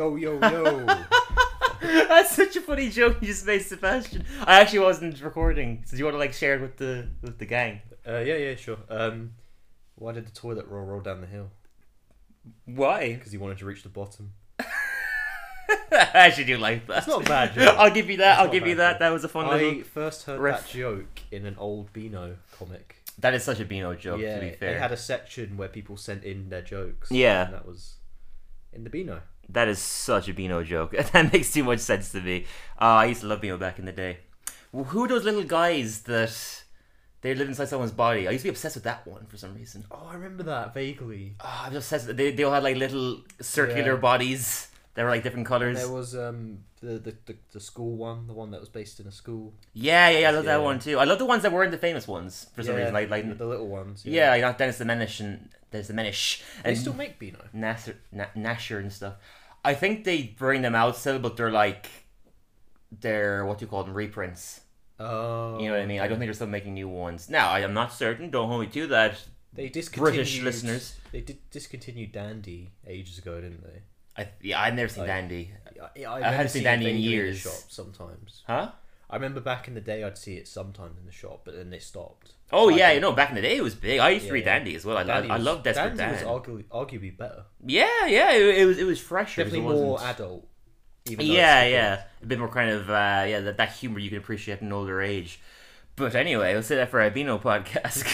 [0.00, 0.86] Yo, yo, yo.
[1.82, 4.24] That's such a funny joke you just made, Sebastian.
[4.46, 7.38] I actually wasn't recording, so do you want to like share it with the with
[7.38, 7.82] the gang?
[8.08, 8.78] uh, yeah, yeah, sure.
[8.88, 9.32] Um,
[9.96, 11.50] why did the toilet roll roll down the hill?
[12.64, 13.12] Why?
[13.12, 14.32] Because he wanted to reach the bottom.
[14.58, 16.96] I actually do like that.
[16.96, 17.74] It's not a bad joke.
[17.78, 18.32] I'll give you that.
[18.32, 18.92] It's I'll give you that.
[18.92, 18.98] joke.
[19.00, 19.82] That was a fun I little.
[19.82, 20.62] first heard riff.
[20.62, 23.04] that joke in an old Beano comic.
[23.18, 24.18] That is such a Beano joke.
[24.22, 27.10] yeah, to be they had a section where people sent in their jokes.
[27.10, 27.44] Yeah.
[27.44, 27.96] and that was
[28.72, 29.20] in the Beano.
[29.52, 30.92] That is such a Beano joke.
[31.12, 32.46] that makes too much sense to me.
[32.80, 34.18] Uh, I used to love Beano back in the day.
[34.72, 36.62] Well, who are those little guys that
[37.22, 38.28] they live inside someone's body?
[38.28, 39.84] I used to be obsessed with that one for some reason.
[39.90, 41.34] Oh, I remember that vaguely.
[41.40, 42.16] Oh, I'm obsessed.
[42.16, 44.00] They they all had like little circular Yeah.
[44.00, 44.68] bodies.
[44.94, 45.76] that were like different colors.
[45.78, 49.06] There was um the, the, the, the school one, the one that was based in
[49.06, 49.52] a school.
[49.74, 50.98] Yeah, yeah, yeah, I love that one too.
[50.98, 52.94] I love the ones that weren't the famous ones for some Yeah, reason.
[52.94, 54.04] Like, like the little ones.
[54.06, 57.38] yeah, you got Dennis the Menace and there's the Menace They still make Beano.
[57.52, 59.14] Nasser, Na- Gnasher and stuff.
[59.64, 61.88] I think they bring them out still, but they're like
[63.00, 64.60] they're what do you call them reprints.
[64.98, 66.00] Oh, You know what I mean?
[66.00, 66.18] I don't oh.
[66.18, 67.30] think they're still making new ones.
[67.30, 68.30] Now I am not certain.
[68.30, 69.22] Don't hold me to that.
[69.52, 70.14] They discontinued.
[70.16, 70.96] British listeners.
[71.10, 73.82] They did discontinued Dandy ages ago, didn't they?
[74.22, 75.52] I yeah, I've never seen Like- Dandy.
[75.96, 77.42] I, I, I haven't seen Dandy in years.
[77.42, 78.42] the shop sometimes.
[78.46, 78.70] Huh?
[79.08, 81.70] I remember back in the day, I'd see it sometimes in the shop, but then
[81.70, 82.34] they stopped.
[82.52, 84.00] Oh I yeah, think you know, back in the day it was big.
[84.00, 84.54] I used to read Yeah.
[84.58, 84.96] Dandy as well.
[84.98, 86.26] I, Dandy I, I was- love Desperate Dandy Dan.
[86.26, 87.44] was arguably, arguably better.
[87.64, 89.44] yeah, yeah, it, it was it was fresher.
[89.44, 90.46] Definitely it more adult.
[91.08, 94.18] Even Yeah, yeah, a bit more kind of uh, yeah that, that humor you can
[94.18, 95.40] appreciate at an older age.
[95.96, 98.04] But anyway, let's say that for our Beano podcast.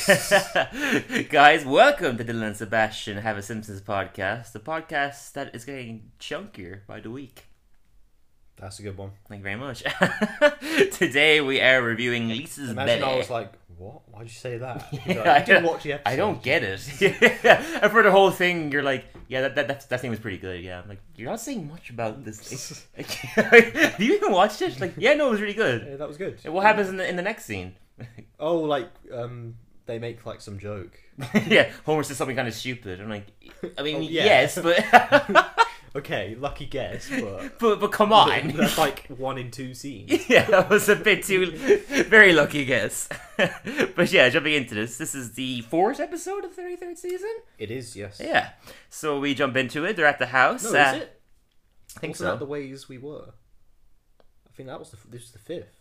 [1.30, 6.10] Guys, welcome to Dylan and Sebastian Have a Simpsons podcast, the podcast that is getting
[6.18, 7.44] chunkier by the week.
[8.56, 9.10] That's a good one.
[9.28, 9.84] Thank you very much.
[10.92, 13.04] Today we are reviewing Lisa's Imagine.
[13.04, 14.08] I was like, "What?
[14.08, 16.12] Why'd you say that?" Yeah, like, I didn't watch the episode.
[16.12, 16.80] I don't get it.
[17.82, 20.38] and for the whole thing, you're like, yeah, that that, that, that thing was pretty
[20.38, 20.62] good.
[20.62, 22.38] Yeah, I'm like, you're not saying much about this
[22.96, 23.06] thing.
[23.98, 24.80] Do you even watch it?
[24.80, 25.86] Like, yeah, no, it was really good.
[25.88, 26.42] Yeah, that was good.
[26.46, 27.74] What happens in the in the next scene?
[28.38, 30.98] Oh, like um, they make like some joke.
[31.46, 33.00] yeah, Homer says something kind of stupid.
[33.00, 33.26] I'm like,
[33.78, 34.84] I mean, Oh, yes, but
[35.96, 38.48] Okay, lucky guess, but but but come on.
[38.56, 40.28] that's like one in two scenes.
[40.28, 41.52] yeah, that was a bit too
[42.06, 43.08] very lucky guess.
[43.38, 47.34] but yeah, jumping into this, this is the fourth episode of the thirty third season.
[47.58, 48.20] It is, yes.
[48.22, 48.50] Yeah,
[48.90, 49.96] so we jump into it.
[49.96, 50.70] They're at the house.
[50.70, 51.20] No, uh, is it?
[51.96, 52.30] I think Wasn't so.
[52.32, 53.32] that the ways we were?
[54.20, 55.80] I think that was the this was the fifth.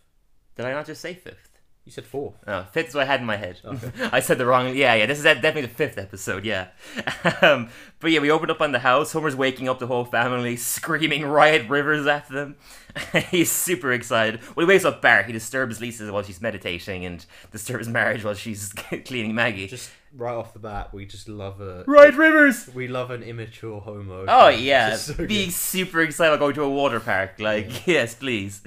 [0.56, 1.55] Did I not just say fifth?
[1.86, 2.34] You said four.
[2.48, 3.60] No, fifth is what I had in my head.
[3.64, 3.92] Okay.
[4.12, 4.76] I said the wrong.
[4.76, 5.06] Yeah, yeah.
[5.06, 6.44] This is definitely the fifth episode.
[6.44, 6.70] Yeah.
[7.44, 7.70] um,
[8.00, 9.14] but yeah, we opened up on the house.
[9.14, 12.56] Homer's waking up the whole family, screaming riot rivers after them.
[13.32, 14.40] He's super excited.
[14.56, 15.26] Well, he wakes up Bart.
[15.26, 18.74] He disturbs Lisa while she's meditating and disturbs Marge while she's
[19.06, 19.68] cleaning Maggie.
[19.68, 22.70] Just right off the bat, we just love a riot rivers.
[22.74, 24.26] we love an immature Homer.
[24.28, 25.54] Oh yeah, so being good.
[25.54, 27.40] super excited about going to a water park.
[27.40, 28.62] Like yes, please.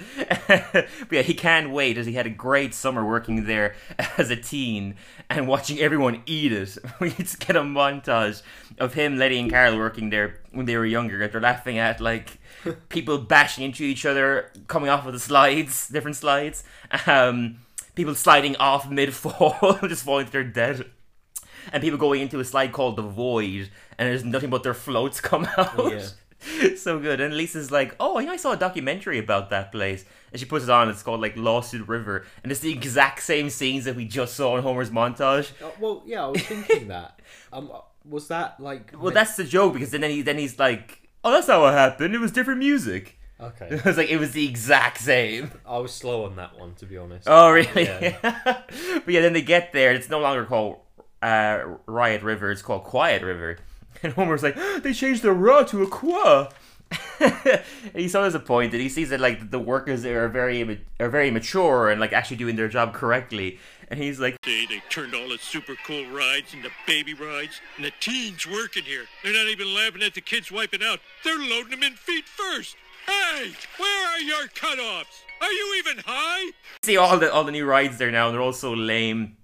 [0.46, 3.74] but yeah, he can't wait as he had a great summer working there
[4.18, 4.96] as a teen
[5.30, 6.76] and watching everyone eat it.
[7.00, 8.42] We get a montage
[8.78, 11.26] of him, Lenny, and Carl working there when they were younger.
[11.28, 12.38] They're laughing at like
[12.88, 16.64] people bashing into each other, coming off of the slides, different slides.
[17.06, 17.58] Um,
[17.94, 20.82] people sliding off mid fall, just falling to their death
[21.72, 25.20] and people going into a slide called the Void, and there's nothing but their floats
[25.30, 25.92] come out.
[25.92, 26.74] Yeah.
[26.76, 27.20] so good.
[27.20, 30.64] And Lisa's like, "Oh, yeah, I saw a documentary about that place," and she puts
[30.64, 30.88] it on.
[30.88, 34.56] It's called like Lawsuit River, and it's the exact same scenes that we just saw
[34.56, 35.50] in Homer's montage.
[35.62, 37.20] Uh, well, yeah, I was thinking that.
[37.52, 37.70] Um,
[38.08, 38.92] was that like?
[38.98, 42.14] Well, that's the joke because then he then he's like, "Oh, that's not what happened.
[42.14, 43.68] It was different music." okay.
[43.70, 45.50] It was like it was the exact same.
[45.66, 47.26] I was slow on that one, to be honest.
[47.28, 47.84] Oh, really?
[47.84, 48.16] Yeah.
[48.22, 49.92] but yeah, then they get there.
[49.92, 50.78] It's no longer called
[51.22, 52.50] uh, Riot River.
[52.50, 53.58] It's called Quiet River.
[54.00, 56.50] And Homer's like, they changed the ra to a qua.
[57.18, 57.62] and
[57.96, 58.80] he's so disappointed.
[58.80, 62.12] He sees that like the workers there are very imma- are very mature and like
[62.12, 63.58] actually doing their job correctly.
[63.90, 67.84] And he's like, They, they turned all the super cool rides into baby rides, and
[67.86, 69.06] the teens working here.
[69.24, 71.00] They're not even laughing at the kids wiping out.
[71.24, 72.76] They're loading them in feet first.
[73.06, 75.22] Hey, where are your cutoffs?
[75.40, 76.50] Are you even high?
[76.82, 79.36] see all the all the new rides there now, and they're all so lame.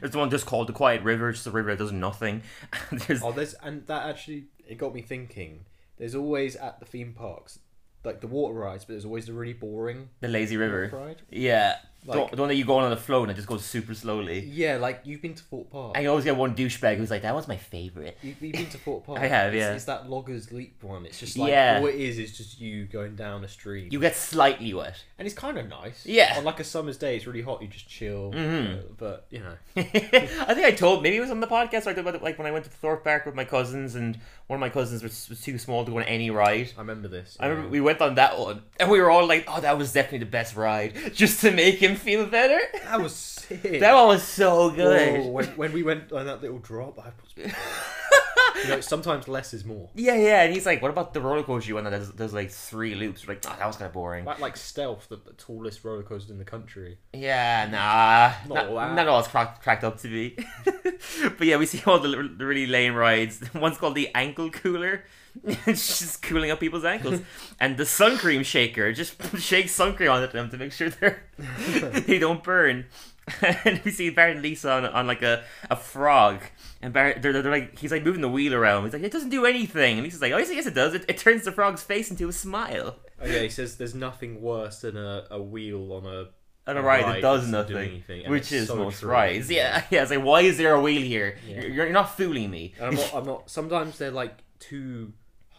[0.00, 2.42] There's the one just called the Quiet River, just a river that does nothing.
[2.92, 5.64] There's Oh, there's and that actually it got me thinking.
[5.96, 7.58] There's always at the theme parks
[8.04, 10.90] like the water rides, but there's always the really boring the lazy river.
[10.92, 11.22] ride.
[11.30, 13.46] Yeah, The- Like, the one that you go on on the float and it just
[13.48, 14.40] goes super slowly.
[14.40, 15.96] yeah, like you've been to Thorpe Park.
[15.98, 18.78] I always get one douchebag who's like, "That was my favorite." You, you've been to
[18.78, 19.18] Thorpe Park.
[19.20, 19.72] I have, yeah.
[19.74, 21.04] It's, that loggers leap one.
[21.06, 21.78] It's just like Yeah.
[21.80, 24.96] all it is is just you going down a stream, You get slightly wet.
[25.18, 26.06] and it's kind of nice.
[26.06, 26.34] Yeah.
[26.38, 27.60] On like a summer's day, it's really hot.
[27.60, 28.32] You just chill.
[28.32, 28.78] Mhm.
[28.78, 29.82] uh, but you know, I
[30.54, 32.38] think I told maybe it was on the podcast or I talked about it, like
[32.38, 35.28] when I went to Thorpe Park with my cousins and one of my cousins was,
[35.28, 36.72] was too small to go on any ride.
[36.76, 37.36] I remember this.
[37.38, 39.92] I remember we went on that one and we were all like, "Oh, that was
[39.92, 42.58] definitely the best ride," just to make him feel better.
[42.84, 43.80] that was sick.
[43.80, 45.20] That one was so good.
[45.20, 47.54] Whoa, when, when we went on that little drop, I was.
[48.64, 49.88] you know, sometimes less is more.
[49.94, 51.92] Yeah, yeah, and he's like, "What about the roller coaster you went on?
[51.92, 54.56] There's, there's like three loops." We're like, "Oh, that was kind of boring." Like, like
[54.56, 56.98] Stealth, the, the tallest roller coaster in the country.
[57.12, 58.94] Yeah, nah, Not not, all that.
[58.94, 60.36] not all it's cracked, cracked up to be.
[60.64, 63.42] but yeah, we see all the, the really lame rides.
[63.54, 65.04] One's called the ankle cooler.
[65.66, 67.20] it's just cooling up people's ankles,
[67.58, 71.22] and the sun cream shaker just shakes sun cream on them to make sure they're
[72.06, 72.86] they don't burn.
[73.64, 76.42] and we see Bart and Lisa on, on like a, a frog,
[76.82, 78.84] and Bart they're, they're like he's like moving the wheel around.
[78.84, 80.94] He's like it doesn't do anything, and Lisa's like oh yes, yes it does.
[80.94, 82.96] It, it turns the frog's face into a smile.
[83.20, 86.28] Oh yeah, he says there's nothing worse than a, a wheel on a
[86.66, 89.10] on a ride that does do nothing, which is so most true.
[89.10, 89.50] rides.
[89.50, 90.02] Yeah, yeah.
[90.02, 91.36] It's like, why is there a wheel here?
[91.46, 91.60] Yeah.
[91.60, 92.74] You're, you're not fooling me.
[92.80, 93.50] I'm not, I'm not.
[93.50, 95.12] Sometimes they're like too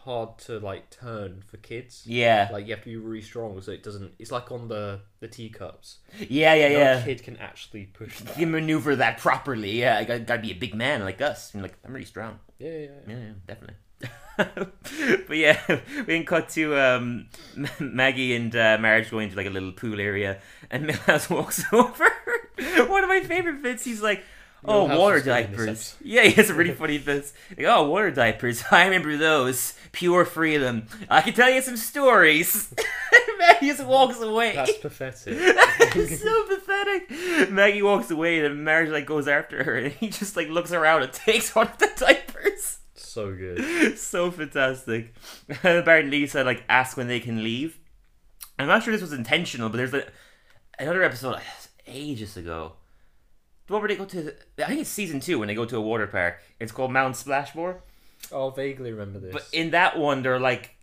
[0.04, 2.02] hard to like turn for kids.
[2.06, 4.12] Yeah, Like you have to be really strong, so it doesn't.
[4.18, 5.98] It's like on the the teacups.
[6.18, 7.02] yeah, yeah, No yeah.
[7.04, 8.38] kid can actually push that.
[8.38, 9.80] You maneuver that properly.
[9.80, 11.54] Yeah, I got, to be a big man like us.
[11.54, 12.38] And like, I'm really strong.
[12.58, 12.88] Yeah, yeah, yeah.
[13.08, 13.76] Yeah, yeah definitely.
[15.28, 15.60] but yeah,
[15.98, 17.28] we can cut to um,
[17.78, 20.38] Maggie and uh, Marge going to like a little pool area,
[20.70, 22.08] and Milhouse walks over.
[22.88, 23.84] One of my favorite bits.
[23.84, 24.24] He's like,
[24.64, 27.32] "Oh, water was good in this diapers." Yeah, he has a really funny bits.
[27.56, 28.62] Like, "Oh, water diapers.
[28.70, 29.74] I remember those.
[29.92, 30.86] Pure freedom.
[31.10, 32.72] I can tell you some stories."
[33.38, 34.54] Maggie just walks away.
[34.54, 35.34] That's pathetic.
[35.36, 37.50] It's so pathetic.
[37.50, 41.02] Maggie walks away, and Marge like goes after her, and he just like looks around
[41.02, 42.78] and takes one of the diapers.
[42.94, 43.98] so good.
[43.98, 45.14] so fantastic.
[45.62, 47.78] Bart and Lisa like ask when they can leave.
[48.58, 50.04] I'm not sure this was intentional, but there's a,
[50.78, 51.42] another episode like,
[51.86, 52.74] ages ago.
[53.66, 55.76] The one where they go to, I think it's season two when they go to
[55.76, 56.40] a water park.
[56.58, 57.76] It's called Mount Splashmore.
[58.30, 59.32] Oh, vaguely remember this.
[59.32, 60.76] But in that one, they're like,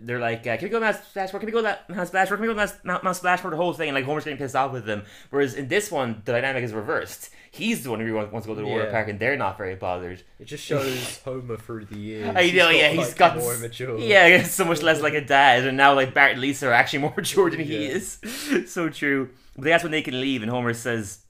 [0.00, 1.40] they're like, uh, can we go to Mount Splashmore?
[1.40, 2.36] Can we go to that Mount Splashmore?
[2.36, 3.50] Can we go to Mount, Mount, Splashmore?
[3.50, 5.02] The whole thing, and like Homer's getting pissed off with them.
[5.30, 7.30] Whereas in this one, the dynamic is reversed.
[7.50, 8.90] He's the one who wants to go to the water Yeah.
[8.92, 10.22] park, and they're not very bothered.
[10.38, 12.28] it just shows Homer through the years.
[12.28, 13.98] I know, yeah, he's like, got more mature.
[13.98, 16.72] Yeah, he's so much less like a dad, and now like Bart and Lisa are
[16.72, 18.18] actually more mature than he is.
[18.66, 19.30] so true.
[19.58, 21.24] But that's when they can leave, and Homer says,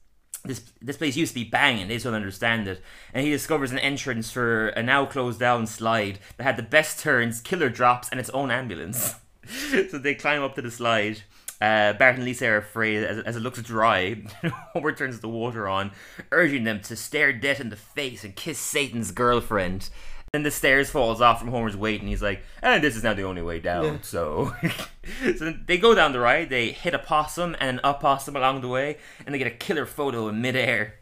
[0.45, 1.87] "This this place used to be banging.
[1.87, 2.81] They just don't understand it."
[3.11, 6.99] And he discovers an entrance for a now closed down slide that had the best
[6.99, 9.15] turns, killer drops, and its own ambulance.
[9.89, 11.23] so they climb up to the slide.
[11.59, 14.21] Uh, Bart and Lisa are afraid as, as it looks dry.
[14.73, 15.91] Homer turns the water on,
[16.31, 19.89] urging them to stare death in the face and kiss Satan's girlfriend.
[20.31, 23.13] Then the stairs falls off from Homer's weight, and he's like, "And this is now
[23.13, 24.53] the only way down." So,
[25.37, 26.49] so they go down the ride.
[26.49, 29.85] They hit a possum and an opossum along the way, and they get a killer
[29.85, 30.95] photo in midair.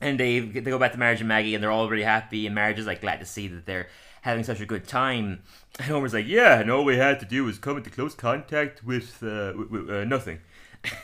[0.00, 2.46] And they they go back to Marge and Maggie, and they're all really happy.
[2.46, 3.88] And Marge is like glad to see that they're
[4.22, 5.42] having such a good time.
[5.78, 8.82] And Homer's like, "Yeah, and all we had to do was come into close contact
[8.82, 10.40] with, uh, with, with uh, nothing."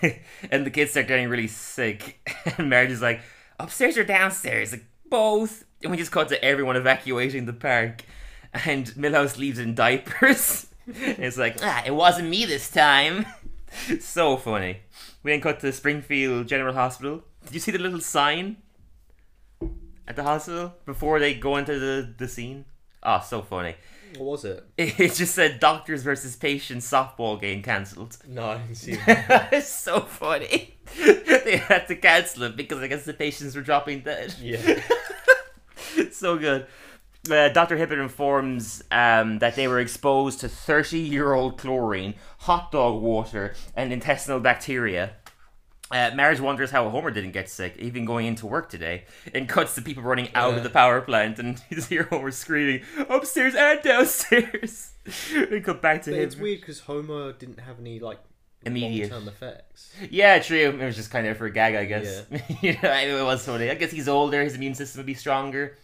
[0.50, 2.28] and the kids start getting really sick.
[2.58, 3.20] And Marge is like,
[3.60, 5.64] "Upstairs or downstairs?" Like both.
[5.82, 8.04] And we just cut to everyone evacuating the park.
[8.52, 10.66] And Milhouse leaves in diapers.
[10.86, 13.26] it's like, ah, it wasn't me this time.
[14.00, 14.80] so funny.
[15.22, 17.22] We then cut to Springfield General Hospital.
[17.44, 18.56] Did you see the little sign
[20.06, 22.64] at the hospital before they go into the, the scene?
[23.02, 23.76] Oh, so funny.
[24.16, 24.64] What was it?
[24.76, 28.18] It just said doctors versus patients softball game cancelled.
[28.26, 29.00] No, I didn't see it.
[29.52, 30.74] it's so funny.
[30.96, 34.34] they had to cancel it because I guess the patients were dropping dead.
[34.40, 34.82] yeah.
[35.96, 36.66] It's so good.
[37.30, 37.76] Uh, Dr.
[37.76, 43.54] Hibbert informs um, that they were exposed to 30 year old chlorine, hot dog water,
[43.76, 45.12] and intestinal bacteria.
[45.92, 49.04] Uh, wonders how Homer didn't get sick, even going into work today,
[49.34, 50.56] and cuts to people running out Yeah.
[50.58, 54.92] of the power plant, and you hear Homer screaming, upstairs and downstairs.
[55.50, 56.24] we cut back to But him.
[56.26, 58.20] it's weird because Homer didn't have any like
[58.64, 59.10] Immediate.
[59.10, 59.94] long-term effects.
[60.10, 60.58] Yeah, true.
[60.80, 62.24] It was just kind of for a gag, I guess.
[62.62, 63.70] you know, it was funny.
[63.70, 64.42] I guess he's older.
[64.42, 65.76] His immune system would be stronger.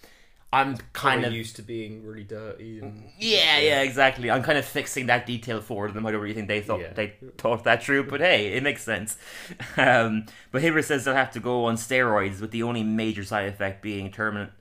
[0.53, 4.31] I'm kind of used to being really dirty and yeah, yeah, exactly.
[4.31, 6.07] I'm kind of fixing that detail for them.
[6.07, 6.93] I don't really think they thought Yeah.
[6.95, 9.17] they thought that through, but hey, it makes sense.
[9.77, 13.49] Um, but Hibbert says they'll have to go on steroids, with the only major side
[13.49, 14.15] effect being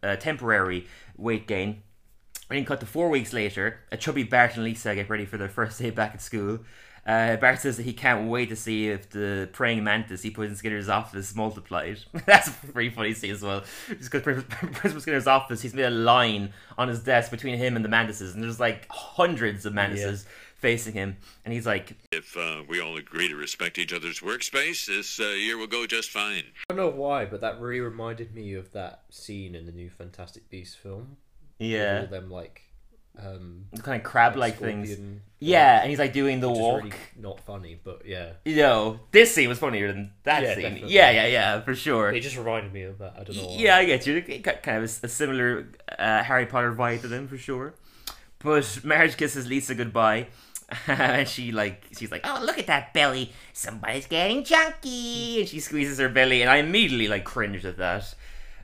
[0.04, 1.84] uh, temporary weight gain.
[2.50, 3.80] We then cut to four weeks later.
[3.92, 6.60] A chubby Bart and Lisa get ready for their first day back at school.
[7.06, 10.48] Uh, Bart says that he can't wait to see if the praying mantis he put
[10.48, 12.00] in Skinner's office multiplied.
[12.26, 13.64] That's a pretty funny scene as well.
[13.88, 17.86] Just because Principal Skinner's office, he's made a line on his desk between him and
[17.86, 22.64] the mantises, and there's like hundreds of mantises facing him, and he's like, If uh,
[22.68, 26.44] we all agree to respect each other's workspace, this uh, year will go just fine.
[26.70, 29.92] I don't know why, but that really reminded me of that scene in the new
[29.92, 31.18] Fantastic Beasts film.
[31.60, 32.64] with yeah, all them like,
[33.24, 34.90] um, kind of crab-like things.
[34.90, 36.84] scorpion Yeah, and he's like doing the which walk.
[36.84, 40.64] really not funny, but yeah, You know, this scene was funnier than that Yeah, scene.
[40.64, 40.94] definitely.
[40.94, 42.12] Yeah, yeah, yeah, for sure.
[42.12, 43.14] it just reminded me of that.
[43.20, 43.48] I don't know.
[43.48, 43.56] Why.
[43.58, 44.18] Yeah, I get you.
[44.28, 45.68] It got Kind of a, a similar
[46.00, 47.74] uh, Harry Potter vibe to them for sure.
[48.40, 50.28] But Marge kisses Lisa goodbye,
[50.88, 53.32] and she like she's like, "Oh, look at that belly!
[53.54, 58.14] Somebody's getting chunky!" And she squeezes her belly, and I immediately like cringed at that.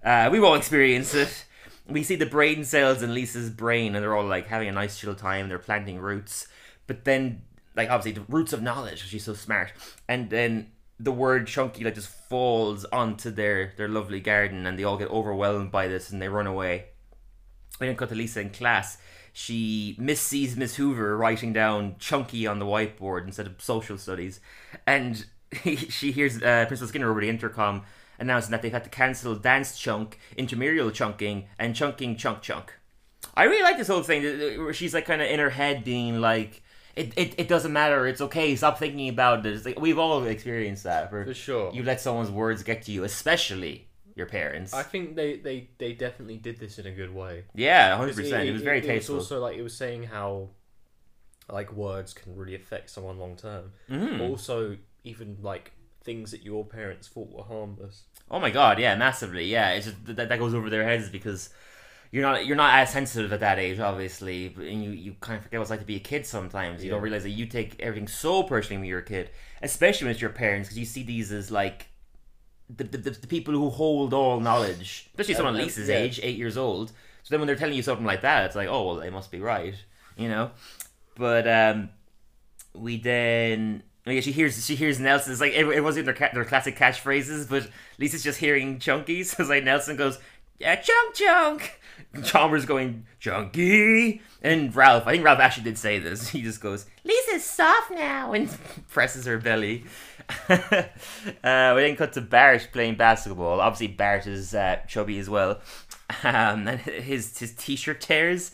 [0.03, 1.45] Uh, we've all experienced it.
[1.91, 4.99] We see the brain cells in Lisa's brain, and they're all like having a nice
[4.99, 5.49] chill time.
[5.49, 6.47] They're planting roots,
[6.87, 7.43] but then
[7.75, 9.07] like obviously the roots of knowledge.
[9.07, 9.73] She's so smart,
[10.07, 14.83] and then the word chunky like just falls onto their their lovely garden, and they
[14.83, 16.85] all get overwhelmed by this, and they run away.
[17.79, 18.97] We then cut to Lisa in class.
[19.33, 24.39] She missees Miss Hoover writing down chunky on the whiteboard instead of social studies,
[24.85, 25.25] and
[25.63, 27.83] she hears uh, Principal Skinner over the intercom
[28.21, 32.73] announcing that they've had to cancel dance chunk, intramural chunking, and chunking chunk chunk.
[33.35, 34.23] I really like this whole thing
[34.63, 36.63] where she's like kind of in her head being like,
[36.95, 39.53] it, it, it doesn't matter, it's okay, stop thinking about it.
[39.53, 41.09] It's like, we've all experienced that.
[41.09, 41.71] For sure.
[41.73, 44.73] You let someone's words get to you, especially your parents.
[44.73, 47.45] I think they, they, they definitely did this in a good way.
[47.55, 48.15] yeah, 100%.
[48.15, 49.15] Because It, was very It tasteful.
[49.15, 50.49] was also like it was saying how,
[51.49, 53.71] like words can really affect someone long term.
[53.89, 54.21] Mhm.
[54.29, 55.71] Also, even like
[56.03, 58.03] things that your parents thought were harmless.
[58.29, 59.71] Oh my god, yeah, massively, yeah.
[59.71, 61.49] It's just that, that goes over their heads because
[62.11, 65.37] you're not you're not as sensitive at that age, obviously, but- and you you kind
[65.37, 66.83] of forget what it's like to be a kid sometimes.
[66.83, 69.29] You don't realize that you take everything so personally when you're a kid,
[69.61, 71.87] especially when it's your parents, because you see these as like
[72.69, 75.97] the, the, the, people who hold all knowledge, especially someone and- Lisa's yeah.
[75.97, 76.89] age, eight years old.
[77.23, 79.29] So then when they're telling you something like that, it's like, oh well, they must
[79.29, 79.75] be right,
[80.17, 80.51] you know.
[81.15, 81.89] But um,
[82.73, 83.83] we then.
[84.07, 85.31] Oh yeah, she hears she hears Nelson.
[85.31, 89.23] It's like it, it wasn't their ca- their classic catchphrases, but Lisa's just hearing Chunky.
[89.23, 90.17] So it's like Nelson goes,
[90.59, 91.79] "Yeah, chunk chunk."
[92.23, 95.05] Chalmers going chunky, and Ralph.
[95.05, 96.29] I think Ralph actually did say this.
[96.31, 98.49] He just goes, "Lisa's soft now," and
[98.89, 99.85] presses her belly.
[100.49, 100.53] uh,
[101.75, 103.61] we then cut to Bart playing basketball.
[103.61, 105.59] Obviously, Bart is uh, chubby as well,
[106.23, 108.51] um, and his his t-shirt tears.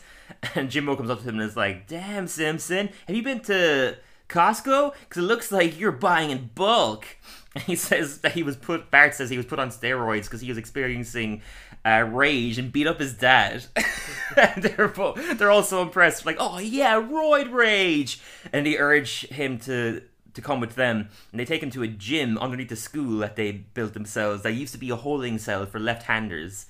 [0.54, 3.96] And Jimbo comes up to him and is like, "Damn, Simpson, have you been to
[4.28, 4.94] Costco?
[5.00, 7.06] Because it looks like you're buying in bulk."
[7.54, 8.90] And he says that he was put.
[8.90, 11.42] Bart says he was put on steroids because he was experiencing
[11.84, 13.64] uh, rage and beat up his dad.
[14.36, 18.20] and they're both, they're all so impressed, like, "Oh yeah, roid rage!"
[18.52, 20.02] And they urge him to
[20.34, 21.08] to come with them.
[21.30, 24.42] And they take him to a gym underneath the school that they built themselves.
[24.42, 26.66] That used to be a holding cell for left-handers.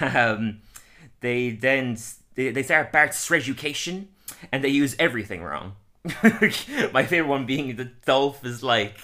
[0.00, 0.62] Um,
[1.20, 1.96] they then
[2.34, 4.08] they, they start Bart's education,
[4.50, 5.76] and they use everything wrong.
[6.92, 8.96] My favorite one being the Dolph is like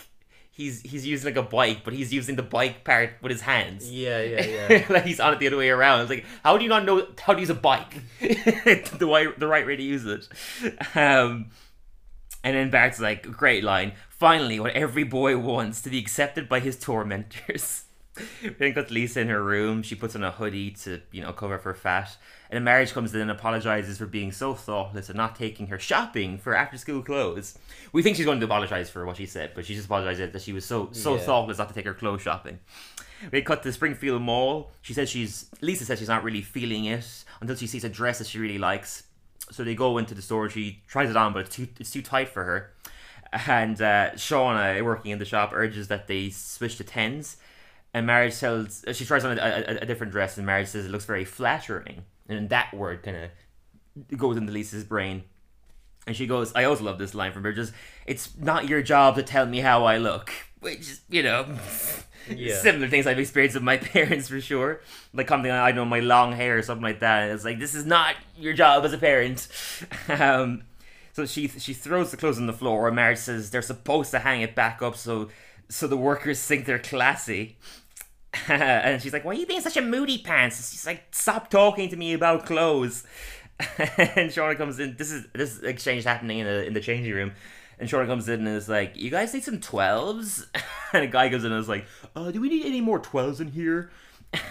[0.52, 3.90] he's he's using like a bike, but he's using the bike part with his hands.
[3.90, 4.86] Yeah, yeah, yeah.
[4.90, 6.02] like he's on it the other way around.
[6.02, 7.94] It's like, how do you not know how to use a bike?
[8.20, 10.28] the right the right way to use it.
[10.94, 11.50] Um,
[12.44, 13.92] and then Bart's like, great line.
[14.08, 17.84] Finally, what every boy wants to be accepted by his tormentors.
[18.58, 19.82] then got Lisa in her room.
[19.82, 22.16] She puts on a hoodie to, you know, cover up her fat.
[22.50, 25.78] And then Marge comes in and apologizes for being so thoughtless and not taking her
[25.78, 27.58] shopping for after school clothes.
[27.92, 30.42] We think she's going to apologize for what she said, but she just apologized that
[30.42, 31.20] she was so so Yeah.
[31.22, 32.58] thoughtless not to take her clothes shopping.
[33.30, 34.72] We cut to Springfield Mall.
[34.82, 38.18] She says she's Lisa says she's not really feeling it until she sees a dress
[38.18, 39.04] that she really likes.
[39.50, 40.48] So they go into the store.
[40.50, 42.72] She tries it on, but it's too it's too tight for her.
[43.46, 47.36] And uh, Shauna, working in the shop, urges that they switch to tens.
[47.94, 50.90] And Marge tells she tries on a, a, a different dress, and Marge says it
[50.90, 52.04] looks very flattering.
[52.28, 55.24] And that word kind of goes into Lisa's brain.
[56.06, 57.52] And she goes, I also love this line from her.
[57.52, 57.72] Just,
[58.06, 60.32] it's not your job to tell me how I look.
[60.60, 61.46] Which, you know,
[62.30, 62.54] Yeah.
[62.60, 64.80] similar things I've experienced with my parents for sure.
[65.12, 67.30] Like something I know, my long hair or something like that.
[67.30, 69.48] It's like this is not your job as a parent.
[70.08, 70.62] Um,
[71.12, 72.86] so she she throws the clothes on the floor.
[72.86, 75.28] And Marge says they're supposed to hang it back up so
[75.68, 77.58] so the workers think they're classy.
[78.48, 81.50] and she's like, "Why are you being such a moody pants?" And she's like, "Stop
[81.50, 83.04] talking to me about clothes."
[83.78, 84.96] and Shauna comes in.
[84.96, 87.32] This is this exchange happening in the in the changing room.
[87.78, 90.46] And Shauna comes in and is like, "You guys need some 12s?
[90.94, 93.40] And a guy goes in and is like, uh, "Do we need any more 12s
[93.40, 93.90] in here?"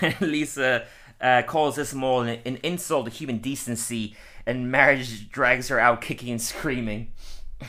[0.01, 0.88] And Lisa
[1.19, 4.15] uh, calls this mall an, an insult to human decency,
[4.47, 7.13] and Marge drags her out kicking and screaming.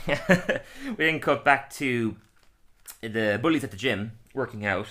[0.07, 2.15] we then cut back to
[3.01, 4.87] the bullies at the gym working out.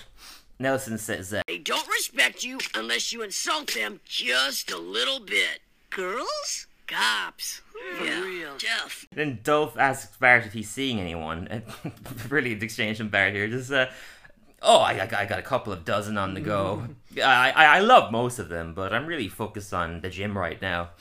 [0.63, 5.59] Nelson says, that They don't respect you unless you insult them just a little bit.
[5.89, 6.67] Girls?
[6.87, 7.61] Cops.
[8.01, 8.55] yeah, real.
[8.57, 9.05] Tough.
[9.13, 11.63] Then Dolph asks Bart if he's seeing anyone.
[12.29, 13.49] Brilliant exchange from Bart here.
[13.49, 13.87] Just, uh,
[14.61, 16.87] oh, I, I, I got a couple of dozen on the go.
[17.17, 20.61] I, I, I love most of them, but I'm really focused on the gym right
[20.61, 20.91] now.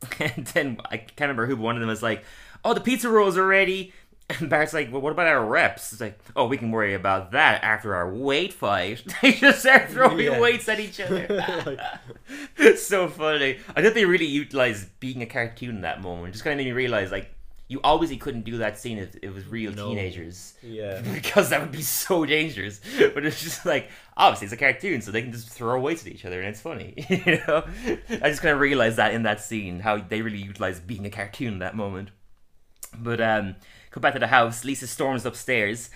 [0.20, 2.22] And then I can't remember who one of them was like,
[2.64, 3.92] oh, the pizza rolls are ready.
[4.30, 5.90] And Bart's like, well, what about our reps?
[5.92, 9.02] It's like, oh, we can worry about that after our weight fight.
[9.22, 10.38] they just start throwing Yeah.
[10.38, 11.26] weights at each other.
[11.66, 11.80] Like,
[12.58, 13.58] it's so funny.
[13.74, 16.34] I thought they really utilized being a cartoon in that moment.
[16.34, 17.30] Just kind of made me realize, like,
[17.68, 19.88] you obviously couldn't do that scene if it was real No.
[19.88, 20.54] teenagers.
[20.62, 21.00] yeah.
[21.14, 22.80] Because that would be so dangerous.
[22.98, 26.12] But it's just like, obviously, it's a cartoon, so they can just throw weights at
[26.12, 26.94] each other and it's funny.
[27.08, 27.64] you know?
[28.10, 31.10] I just kind of realized that in that scene, how they really utilized being a
[31.10, 32.10] cartoon in that moment.
[32.98, 33.56] But, um,
[33.90, 34.64] come back to the house.
[34.64, 35.90] Lisa storms upstairs,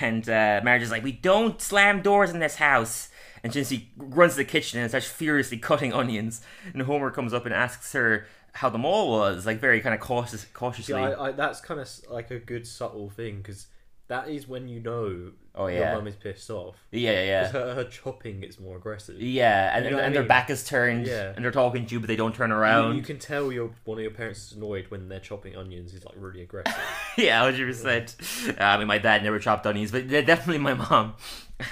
[0.00, 3.10] and uh, Marge is like, "We don't slam doors in this house."
[3.42, 6.40] And she runs to the kitchen and starts furiously cutting onions.
[6.72, 10.00] And Homer comes up and asks her how the mall was, like very kind of
[10.00, 10.94] cautious, cautiously.
[10.94, 13.68] Yeah, I, I, that's kind of like a good subtle thing because
[14.08, 15.78] that is when you know Oh, yeah.
[15.78, 16.76] your mum is pissed off.
[16.90, 17.48] yeah, yeah, yeah.
[17.48, 19.18] Her, her chopping gets more aggressive.
[19.18, 21.32] Yeah, and, You know and their back is turned, Yeah.
[21.34, 22.96] and they're talking to you, but they don't turn around.
[22.96, 25.92] you can tell your one of your parents is annoyed when they're chopping onions.
[25.92, 26.78] He's like really aggressive.
[27.16, 28.16] yeah, hundred percent.
[28.60, 31.14] I mean, my dad never chopped onions, but they're definitely my mom.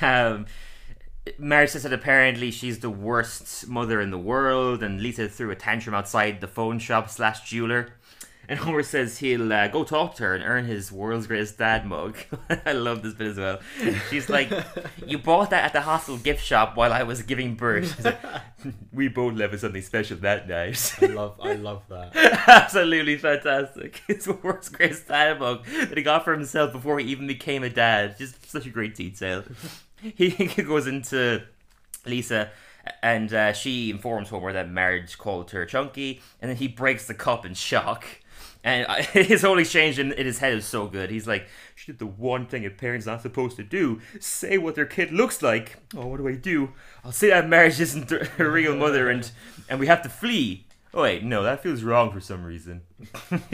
[0.00, 0.46] Um,
[1.38, 5.56] Mary says that apparently she's the worst mother in the world, and Lisa threw a
[5.56, 7.90] tantrum outside the phone shop slash jeweler.
[8.48, 11.86] And Homer says he'll uh, go talk to her and earn his world's greatest dad
[11.86, 12.16] mug.
[12.66, 13.60] I love this bit as well.
[14.10, 14.50] She's like,
[15.06, 18.20] "You bought that at the hostel gift shop while I was giving birth." Like,
[18.92, 20.94] we both left something special that night.
[21.00, 22.14] I love, I love that.
[22.48, 24.02] Absolutely fantastic.
[24.08, 27.70] It's world's greatest dad mug that he got for himself before he even became a
[27.70, 28.18] dad.
[28.18, 29.44] Just such a great detail.
[30.02, 30.30] He
[30.62, 31.44] goes into
[32.04, 32.50] Lisa
[33.02, 37.14] and uh, she informs Homer that Marge called her chunky and then he breaks the
[37.14, 38.04] cup in shock.
[38.64, 41.10] And his whole exchange in, in his head is so good.
[41.10, 44.74] He's like, she did the one thing a parent's not supposed to do say what
[44.74, 45.76] their kid looks like.
[45.94, 46.72] Oh, what do I do?
[47.04, 49.30] I'll say that Marge isn't her real mother and,
[49.68, 50.66] and we have to flee.
[50.96, 52.82] Oh wait, no, that feels wrong for some reason.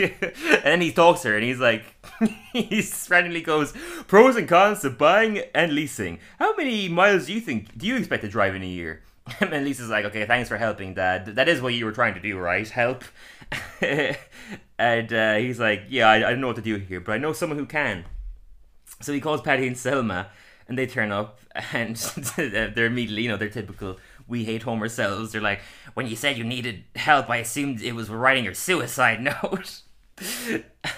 [0.63, 1.85] and he talks to her, and he's like,
[2.53, 3.73] he randomly goes,
[4.07, 6.19] pros and cons to buying and leasing.
[6.39, 9.03] How many miles do you think do you expect to drive in a year?
[9.41, 11.37] And Lisa's like, okay, thanks for helping, Dad.
[11.37, 12.69] That is what you were trying to do, right?
[12.69, 13.05] Help.
[14.81, 17.19] And uh, he's like, yeah, I, I don't know what to do here, but I
[17.19, 18.07] know someone who can.
[19.03, 20.31] So he calls Patty and Selma,
[20.67, 21.39] and they turn up,
[21.73, 21.97] and
[22.37, 23.99] they're immediately, you know, they're typical
[24.31, 25.33] we hate Homer selves.
[25.33, 25.61] They're like,
[25.95, 29.83] when you said you needed help, I assumed it was writing your suicide note.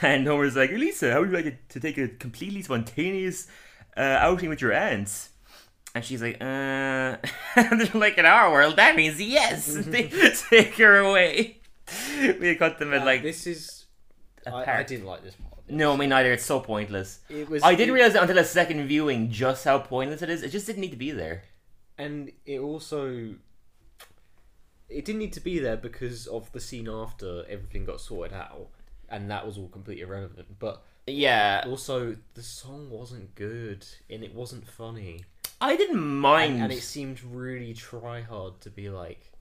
[0.02, 3.48] and Homer's like, Lisa, how would you like it to take a completely spontaneous
[3.96, 5.30] uh, outing with your aunts?
[5.94, 7.16] And she's like, uh,
[7.56, 9.74] and they're like, in our world, that means yes.
[9.74, 10.08] they
[10.50, 11.61] take her away.
[12.40, 13.86] We cut them at like, this is.
[14.46, 15.54] I, I didn't like this part.
[15.68, 16.32] no, me neither.
[16.32, 17.20] It's so pointless.
[17.28, 17.62] It was.
[17.62, 20.42] I didn't it- realize until a second viewing just how pointless it is.
[20.42, 21.44] It just didn't need to be there.
[21.98, 23.34] and it also
[24.88, 28.68] it didn't need to be there because of the scene after everything got sorted out
[29.08, 34.34] and that was all completely irrelevant but Yeah, also the song wasn't good and it
[34.34, 35.24] wasn't funny
[35.60, 36.54] I didn't mind.
[36.54, 39.31] and, and it seemed really try hard to be like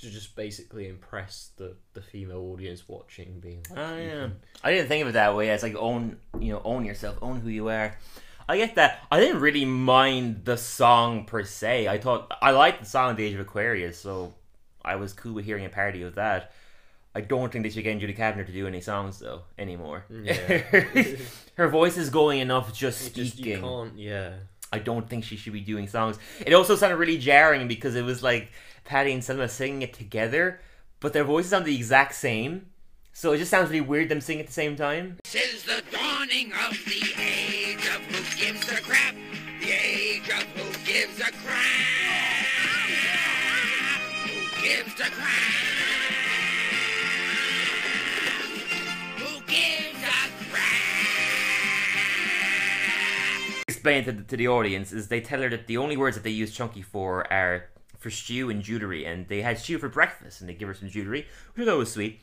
[0.00, 4.72] to just basically impress the the female audience watching being like Oh yeah, can- I
[4.72, 5.50] didn't think of it that way.
[5.50, 7.96] It's like own, you know, own yourself, own who you are.
[8.48, 9.00] I get that.
[9.10, 11.88] I didn't really mind the song per se.
[11.88, 14.34] I thought I liked the song "The Age of Aquarius," so
[14.84, 16.52] I was cool with hearing a parody of that.
[17.14, 20.04] I don't think they should get Julie Kavner to do any songs though anymore.
[20.10, 20.58] Yeah.
[21.56, 23.60] Her voice is going enough just just speaking.
[23.60, 24.32] can't yeah
[24.72, 26.18] I don't think she should be doing songs.
[26.46, 28.50] It also sounded really jarring because it was like
[28.84, 30.60] Patty and Selma singing it together,
[31.00, 32.66] but their voices sound the exact same.
[33.12, 35.18] So it just sounds really weird them singing at the same time.
[35.24, 39.14] Since the dawning of the age of who gives a crap,
[39.60, 41.62] the age of who gives a crap,
[44.24, 45.32] who gives a crap,
[49.18, 50.82] who gives a crap.
[53.68, 56.22] Explain to the, to the audience is they tell her that the only words that
[56.22, 57.66] they use chunky for are
[58.02, 60.88] for stew and jewelry, and they had stew for breakfast, and they give her some
[60.88, 62.20] jewelry, which was sweet.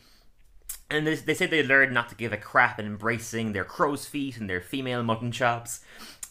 [0.92, 4.06] And they, they said they learned not to give a crap and embracing their crow's
[4.06, 5.82] feet and their female mutton chops.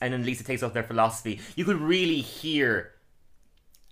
[0.00, 1.40] And then Lisa takes off their philosophy.
[1.56, 2.92] You could really hear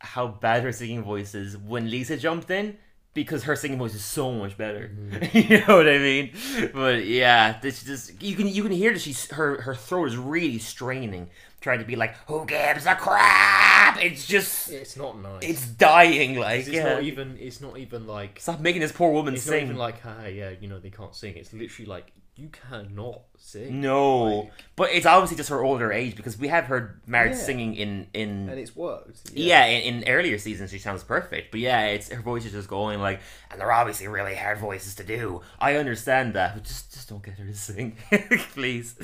[0.00, 2.78] how bad her singing voice is when Lisa jumped in
[3.16, 4.92] because her singing voice is so much better.
[4.94, 5.34] Mm.
[5.50, 6.30] you know what I mean?
[6.72, 10.16] But yeah, this just you can you can hear that she's her her throat is
[10.16, 11.28] really straining,
[11.60, 15.42] trying to be like, "Who gives a crap?" It's just It's not nice.
[15.42, 16.36] it's dying.
[16.38, 16.94] Like it's yeah.
[16.94, 17.36] not even.
[17.40, 18.38] It's not even like.
[18.38, 19.52] Stop making this poor woman It's sing.
[19.54, 21.34] not even like, hey, yeah, you know, they can't sing.
[21.36, 23.80] It's literally like you cannot sing.
[23.80, 27.36] no, Like, but it's obviously just her older age because we have heard Marge Yeah.
[27.36, 29.30] singing in in and it's worked.
[29.32, 32.68] Yeah, in, in earlier seasons she sounds perfect, but yeah, it's her voice is just
[32.68, 33.20] going like,
[33.50, 35.40] and they're obviously really hard voices to do.
[35.58, 37.96] I understand that, but just just don't get her to sing,
[38.52, 38.94] please.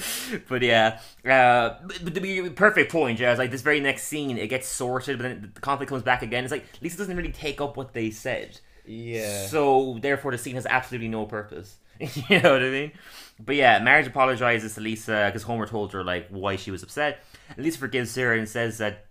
[0.49, 4.49] But yeah, uh, but, the perfect point, yeah, is like this very next scene, it
[4.49, 6.45] gets sorted, but then the conflict comes back again.
[6.45, 9.47] It's like Lisa doesn't really take up what they said, Yeah.
[9.47, 11.77] so therefore the scene has absolutely no purpose.
[12.29, 12.93] you know what I mean?
[13.38, 17.23] But yeah, Marge apologizes to Lisa because Homer told her like why she was upset.
[17.57, 19.07] And Lisa forgives her and says that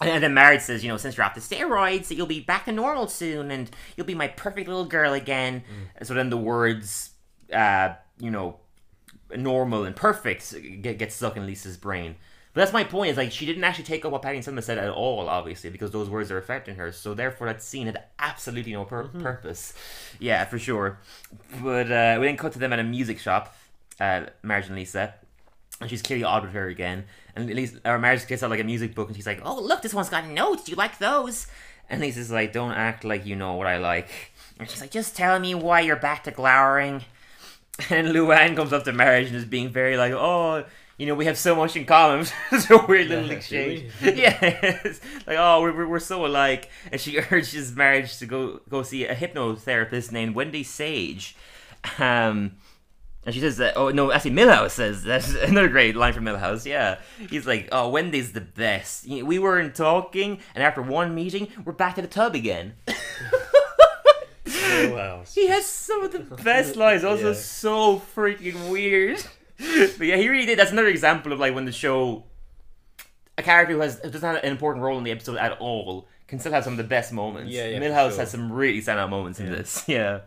[0.00, 2.64] and then Marge says, you know, since you're off the steroids, that you'll be back
[2.64, 5.62] to normal soon, and you'll be my perfect little girl again.
[5.96, 7.10] And so then the words,
[7.52, 8.60] uh, you know,
[9.36, 12.16] normal and perfect get, get stuck in Lisa's brain.
[12.52, 13.12] But that's my point.
[13.12, 15.70] Is like she didn't actually take up what Patty and Selma said at all, obviously,
[15.70, 16.90] because those words are affecting her.
[16.90, 19.72] So therefore, that scene had absolutely no pur- purpose.
[20.18, 20.98] Yeah, for sure.
[21.62, 23.54] But uh, we then cut to them at a music shop,
[24.00, 25.14] uh, Marge and Lisa,
[25.80, 27.04] and she's clearly odd with her again.
[27.36, 29.82] And Lisa, or Marge gets out like a music book, and she's like, "Oh, look,
[29.82, 30.64] this one's got notes.
[30.64, 31.46] Do you like those?"
[31.88, 34.08] And Lisa's like, "Don't act like you know what I like."
[34.58, 37.04] And she's like, "Just tell me why you're back to glowering."
[37.88, 40.64] And Luann comes up to Marge and is being very like, "Oh."
[41.00, 42.26] You know, we have so much in common.
[42.52, 43.90] it's a weird little Yeah, do exchange.
[44.02, 44.78] yeah,
[45.26, 46.68] like oh, we're, we're, so alike.
[46.92, 51.34] And she urges Marge to go go see a hypnotherapist named Wendy Sage.
[51.98, 52.56] Um,
[53.24, 56.66] and she says that, oh no, actually Milhouse says that's another great line from Milhouse.
[56.66, 56.98] Yeah,
[57.30, 59.08] he's like, oh, Wendy's the best.
[59.08, 62.74] We weren't talking, and after one meeting, we're back to the tub again.
[64.44, 65.32] Milhouse.
[65.32, 67.36] He has some of the best lines, also Yeah.
[67.38, 69.24] so freaking weird.
[69.98, 70.58] but yeah, he really did.
[70.58, 72.24] That's another example of like when the show,
[73.36, 76.08] a character who has who doesn't have an important role in the episode at all
[76.28, 77.52] can still have some of the best moments.
[77.52, 78.20] Yeah, yeah, Milhouse sure.
[78.20, 79.84] has some really standout moments in this.
[79.88, 80.20] Yeah.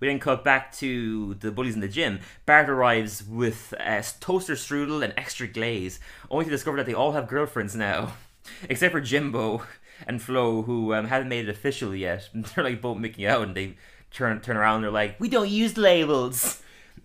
[0.00, 2.20] We then cut back to the bullies in the gym.
[2.46, 5.98] Bart arrives with uh, toaster strudel and extra glaze,
[6.30, 8.12] only to discover that they all have girlfriends now,
[8.68, 9.64] except for Jimbo
[10.06, 12.28] and Flo, who um, haven't made it official yet.
[12.32, 13.74] They're like both making out, and they
[14.12, 14.76] turn turn around.
[14.76, 16.62] And they're like, "We don't use labels."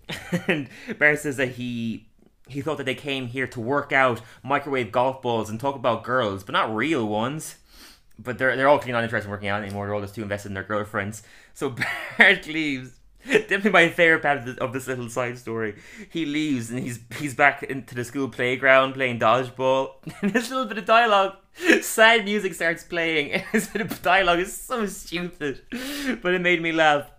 [0.48, 2.06] and Bart says that he
[2.48, 6.04] he thought that they came here to work out, microwave golf balls, and talk about
[6.04, 7.56] girls, but not real ones.
[8.18, 9.86] But they're they're all clearly not interested in working out anymore.
[9.86, 11.22] They're all just too invested in their girlfriends.
[11.54, 11.74] So
[12.18, 12.98] Bart leaves.
[13.26, 15.76] Definitely my favorite part of this, of this little side story.
[16.10, 19.94] He leaves and he's he's back into the school playground playing dodgeball.
[20.20, 21.36] And this little bit of dialogue,
[21.80, 23.32] sad music starts playing.
[23.32, 25.62] And this bit of dialogue is so stupid,
[26.20, 27.10] but it made me laugh.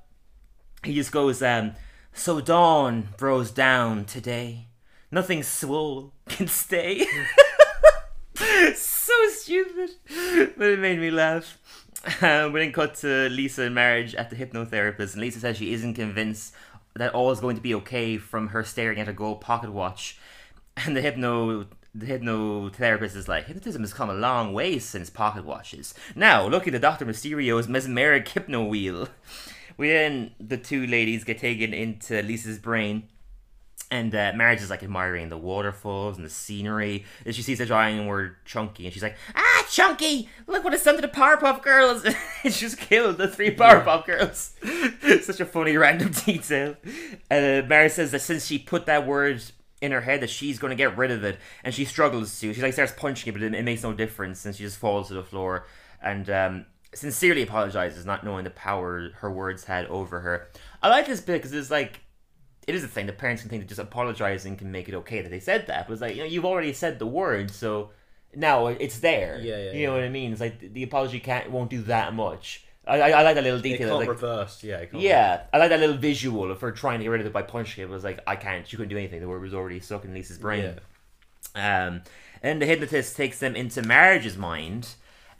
[0.83, 1.73] He just goes, um,
[2.15, 4.67] so dawn bros down today.
[5.12, 7.06] Nothing swole can stay.
[8.75, 9.91] so stupid,
[10.58, 11.60] but it made me laugh.
[12.21, 15.73] Um, we then cut to Lisa and Marge at the hypnotherapist, and Lisa says she
[15.73, 16.54] isn't convinced
[16.95, 20.17] that all is going to be okay from her staring at a gold pocket watch.
[20.78, 25.45] And the hypno the hypnotherapist is like, hypnotism has come a long way since pocket
[25.45, 25.93] watches.
[26.13, 29.08] Now, look at the Doctor Mysterio's mesmeric hypno wheel.
[29.77, 33.09] We then the two ladies get taken into Lisa's brain.
[33.91, 37.05] And uh, Marge is like admiring the waterfalls and the scenery.
[37.23, 40.27] And she sees the giant word chunky, and she's like, "Ah, chunky!
[40.47, 42.03] Look what it's done to the Powerpuff Girls!"
[42.43, 44.55] and she just killed the three Powerpuff Girls.
[45.23, 46.75] Such a funny random detail.
[47.29, 49.43] And uh, Marge says that since she put that word
[49.81, 52.53] in her head, that she's going to get rid of it, and she struggles to.
[52.55, 55.09] She like starts punching it, but it, it makes no difference, and she just falls
[55.09, 55.67] to the floor.
[56.01, 60.47] And um, sincerely apologizes, not knowing the power her words had over her.
[60.81, 61.99] I like this bit because it's like
[62.67, 63.05] it is a thing.
[63.05, 65.88] The parents can think that just apologizing can make it okay that they said that.
[65.88, 67.91] But it's like you know you've already said the word, so
[68.36, 69.39] now it's there.
[69.41, 70.01] Yeah, yeah, You know yeah.
[70.01, 70.31] what I mean?
[70.31, 72.65] It's like the- the apology can't won't do that much.
[72.88, 73.88] I, I, I like that little detail.
[73.88, 74.63] It can't like, reverse.
[74.63, 74.77] Yeah.
[74.77, 77.27] It can't yeah, I like that little visual of her trying to get rid of
[77.27, 77.88] it by punching it.
[77.88, 78.67] It was like I can't.
[78.67, 79.21] She couldn't do anything.
[79.21, 80.75] The word was already stuck in Lisa's brain.
[81.55, 81.88] Yeah.
[81.88, 82.03] Um,
[82.43, 84.89] and the hypnotist takes them into Marge's mind,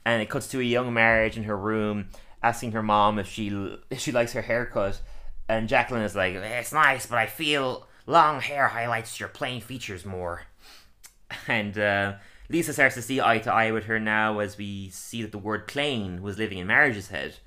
[0.06, 2.10] and it cuts to a young Marge in her room
[2.44, 3.48] asking her mom if she
[3.89, 5.02] if she likes her haircut,
[5.50, 10.06] and Jacqueline is like, "It's nice, but I feel long hair highlights your plain features
[10.06, 10.44] more."
[11.48, 12.13] And uh,
[12.50, 15.39] Lisa starts to see eye to eye with her now as we see that the
[15.39, 17.38] word plain was living in Marge's head.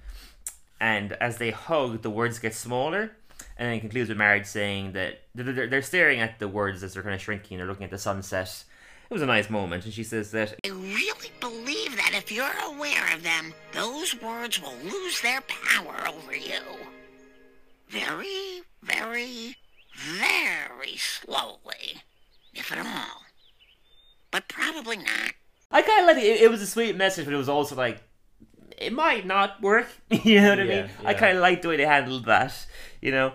[0.80, 3.12] And as they hug, the words get smaller.
[3.56, 6.94] And then it concludes with marriage saying that they're, they're- staring at the words as
[6.94, 7.58] they're kind of shrinking.
[7.58, 8.64] They're looking at the sunset.
[9.10, 12.52] It was a nice moment, and she says that I really believe that if you're
[12.66, 16.60] aware of them, those words will lose their power over you.
[17.88, 19.56] Very, very,
[19.96, 22.02] very slowly,
[22.52, 23.22] if at all.
[24.30, 25.32] But probably not.
[25.70, 26.42] I kind of like it.
[26.42, 28.02] It was a sweet message, but it was also like
[28.76, 29.86] it might not work.
[30.10, 30.90] you know what I Yeah, mean?
[31.06, 32.66] I kind of liked the way they handled that.
[33.00, 33.32] You know,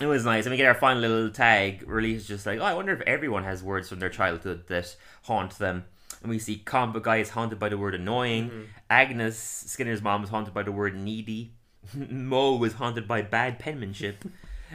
[0.00, 0.44] it was nice.
[0.44, 1.84] And we get our final little tag.
[1.86, 5.58] Release just like, oh, I wonder if everyone has words from their childhood that haunt
[5.58, 5.84] them.
[6.22, 8.48] And we see Combo Guy is haunted by the word annoying.
[8.48, 8.62] Mm-hmm.
[8.90, 11.52] Agnes Skinner's mom is haunted by the word needy.
[11.94, 14.24] Moe was haunted by bad penmanship.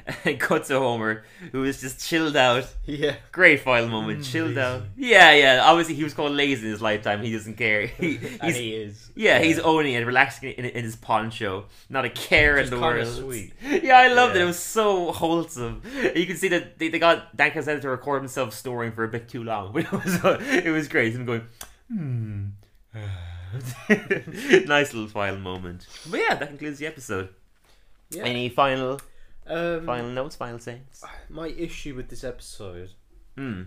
[0.26, 2.68] and cuts to Homer, who is just chilled out.
[2.86, 3.16] Yeah.
[3.32, 4.84] Great final moment, chilled out.
[4.98, 5.62] Yeah, yeah.
[5.64, 7.22] Obviously, he was called lazy in his lifetime.
[7.22, 7.88] He doesn't care.
[8.00, 9.12] He, he's, he is.
[9.16, 11.66] yeah, he's owning it, relaxing in, in his poncho.
[11.90, 13.08] Not a care in the world.
[13.08, 13.54] sweet.
[13.62, 14.40] Yeah, I loved it.
[14.40, 14.44] Yeah.
[14.46, 15.82] It was so wholesome.
[16.16, 19.08] You can see that they, they got Dan Castellaneta to record himself snoring for a
[19.08, 21.14] bit too long, but it was it was great.
[21.14, 21.44] Him going,
[21.92, 22.46] hmm.
[24.66, 25.88] nice little final moment.
[26.10, 27.30] But yeah, that concludes the episode.
[28.10, 28.24] Yeah.
[28.24, 29.00] Any final
[29.50, 31.04] Um, final notes, final sayings?
[31.30, 32.92] my issue with this episode,
[33.36, 33.64] Hmm.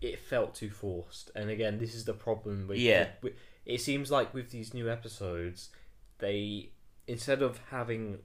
[0.00, 1.30] it felt too forced.
[1.34, 2.66] And again, this is the problem.
[2.68, 3.10] With, Yeah.
[3.22, 3.34] with-
[3.64, 5.70] it seems like with these new episodes,
[6.18, 6.70] they
[7.08, 8.18] instead of having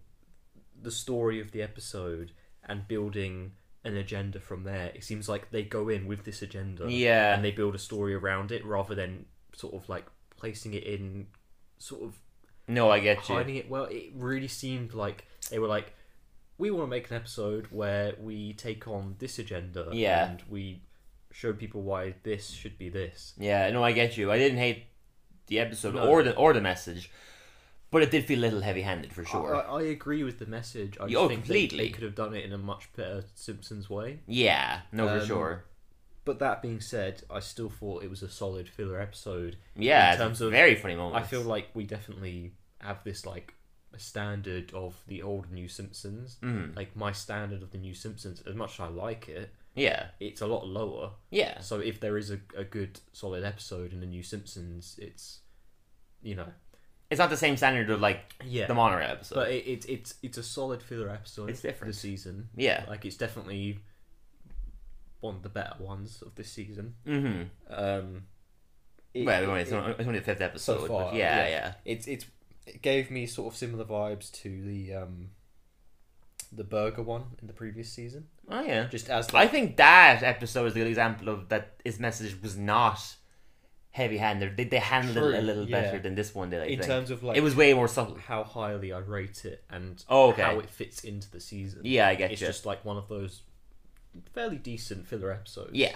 [0.81, 2.31] the story of the episode
[2.63, 6.91] and building an agenda from there, it seems like they go in with this agenda.
[6.91, 7.35] Yeah.
[7.35, 11.27] And they build a story around it rather than sort of like placing it in
[11.77, 12.19] sort of
[12.67, 13.35] No, I get you.
[13.35, 13.85] hiding it well.
[13.85, 15.93] It really seemed like they were like,
[16.61, 20.29] we want to make an episode where we take on this agenda, Yeah.
[20.29, 20.81] and we
[21.31, 23.33] show people why this should be this.
[23.37, 24.31] Yeah, no, I get you.
[24.31, 24.85] I didn't hate
[25.47, 26.07] the episode No.
[26.07, 27.09] or the or the message,
[27.89, 29.55] but it did feel a little heavy-handed for sure.
[29.55, 30.97] I, I agree with the message.
[31.01, 31.77] I just Oh, think they- completely.
[31.85, 34.19] They, could have done it in a much better Simpsons way.
[34.27, 35.65] yeah, no, for Um, sure.
[36.23, 39.57] But that being said, I still thought it was a solid filler episode.
[39.75, 41.25] Yeah, in terms of very funny moments.
[41.25, 43.55] I feel like we definitely have this like
[43.97, 46.37] standard of the old New Simpsons.
[46.41, 46.75] Mhm.
[46.75, 50.41] Like my standard of the New Simpsons, as much as I like it, yeah, it's
[50.41, 51.11] a lot lower.
[51.29, 55.39] yeah, So if there is a, a good solid episode in the New Simpsons, it's
[56.21, 56.47] you know
[57.09, 59.35] it's not the same standard of like yeah, the monorail episode.
[59.35, 61.49] but it, it, it's it's a solid filler episode.
[61.49, 61.93] It's different.
[61.93, 62.49] The season.
[62.55, 63.79] yeah, Like it's definitely
[65.19, 66.95] one of the better ones of this season.
[67.05, 67.43] mm-hmm.
[67.73, 68.23] Um,
[69.13, 71.49] it- Well, it- it's, only, it's only the fifth episode, so far, yeah, yeah.
[71.49, 72.25] yeah, it's it's
[72.75, 75.29] it gave me sort of similar vibes to the um
[76.53, 78.27] the burger one in the previous season.
[78.49, 78.87] Oh yeah.
[78.87, 82.99] Just as I think that episode is the example of that his message was not
[83.91, 84.55] heavy-handed.
[84.57, 85.81] They, they handled True, it a little yeah.
[85.81, 86.61] better than this one did.
[86.61, 86.83] I in think.
[86.91, 88.17] terms of like it was way more subtle.
[88.17, 90.41] how highly I rate it and Oh, okay.
[90.41, 91.81] how it fits into the season.
[91.83, 92.47] Yeah, I get it's you.
[92.47, 93.41] just like one of those
[94.33, 95.71] fairly decent filler episodes.
[95.73, 95.95] Yeah,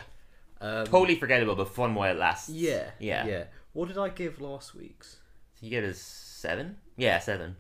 [0.62, 2.50] Um, totally forgettable, but fun while it lasts.
[2.50, 2.92] Yeah.
[3.00, 3.26] Yeah.
[3.26, 3.44] Yeah.
[3.74, 5.18] What did I give last week's?
[5.66, 6.78] You get a seven?
[6.96, 7.56] Yeah, seven.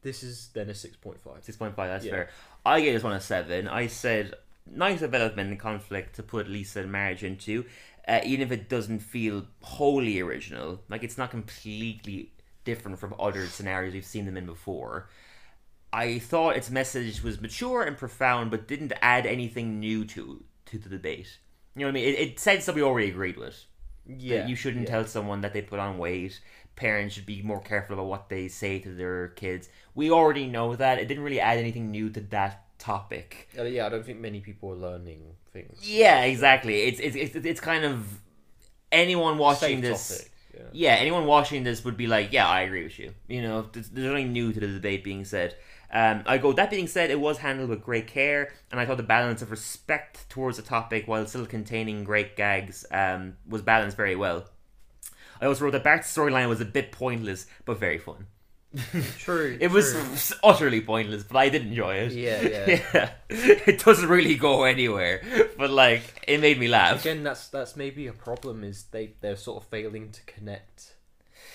[0.00, 1.44] This is then a six point five.
[1.44, 1.90] Six point five.
[1.90, 2.12] That's Yeah.
[2.12, 2.30] fair.
[2.64, 3.68] I gave this one a seven.
[3.68, 4.34] I said
[4.66, 7.66] nice development and conflict to put Lisa and Marge into,
[8.06, 10.82] uh, even if it doesn't feel wholly original.
[10.88, 12.32] Like it's not completely
[12.64, 15.10] different from other scenarios we've seen them in before.
[15.92, 20.78] I thought its message was mature and profound, but didn't add anything new to to
[20.78, 21.38] the debate.
[21.74, 22.08] You know what I mean?
[22.08, 23.66] It, it said something we already agreed with.
[24.10, 24.38] Yeah.
[24.38, 24.90] that you shouldn't yeah.
[24.90, 26.40] tell someone that they put on weight.
[26.78, 29.68] Parents should be more careful about what they say to their kids.
[29.96, 30.98] We already know that.
[30.98, 33.48] It didn't really add anything new to that topic.
[33.58, 35.80] Uh, yeah, I don't think many people are learning things.
[35.82, 36.82] Yeah, exactly.
[36.82, 38.06] It's it's it's, it's kind of
[38.92, 40.08] anyone watching Safe this.
[40.08, 40.32] topic.
[40.54, 40.62] Yeah.
[40.72, 43.12] Yeah, anyone watching this would be like, yeah, I agree with you.
[43.28, 45.56] You know, there's, there's nothing new to the debate being said.
[45.92, 48.98] Um, I go, that being said, it was handled with great care, and I thought
[48.98, 53.96] the balance of respect towards the topic while still containing great gags um, was balanced
[53.96, 54.46] very well.
[55.40, 58.26] I also wrote that Bart's storyline was a bit pointless, but very fun.
[59.18, 59.56] True.
[59.62, 60.36] It was true.
[60.44, 62.12] utterly pointless, but I did enjoy it.
[62.12, 62.80] Yeah, yeah.
[62.94, 63.10] yeah.
[63.30, 65.22] It doesn't really go anywhere,
[65.56, 67.00] but like, it made me laugh.
[67.00, 68.62] Again, that's that's maybe a problem.
[68.64, 70.94] Is they they're sort of failing to connect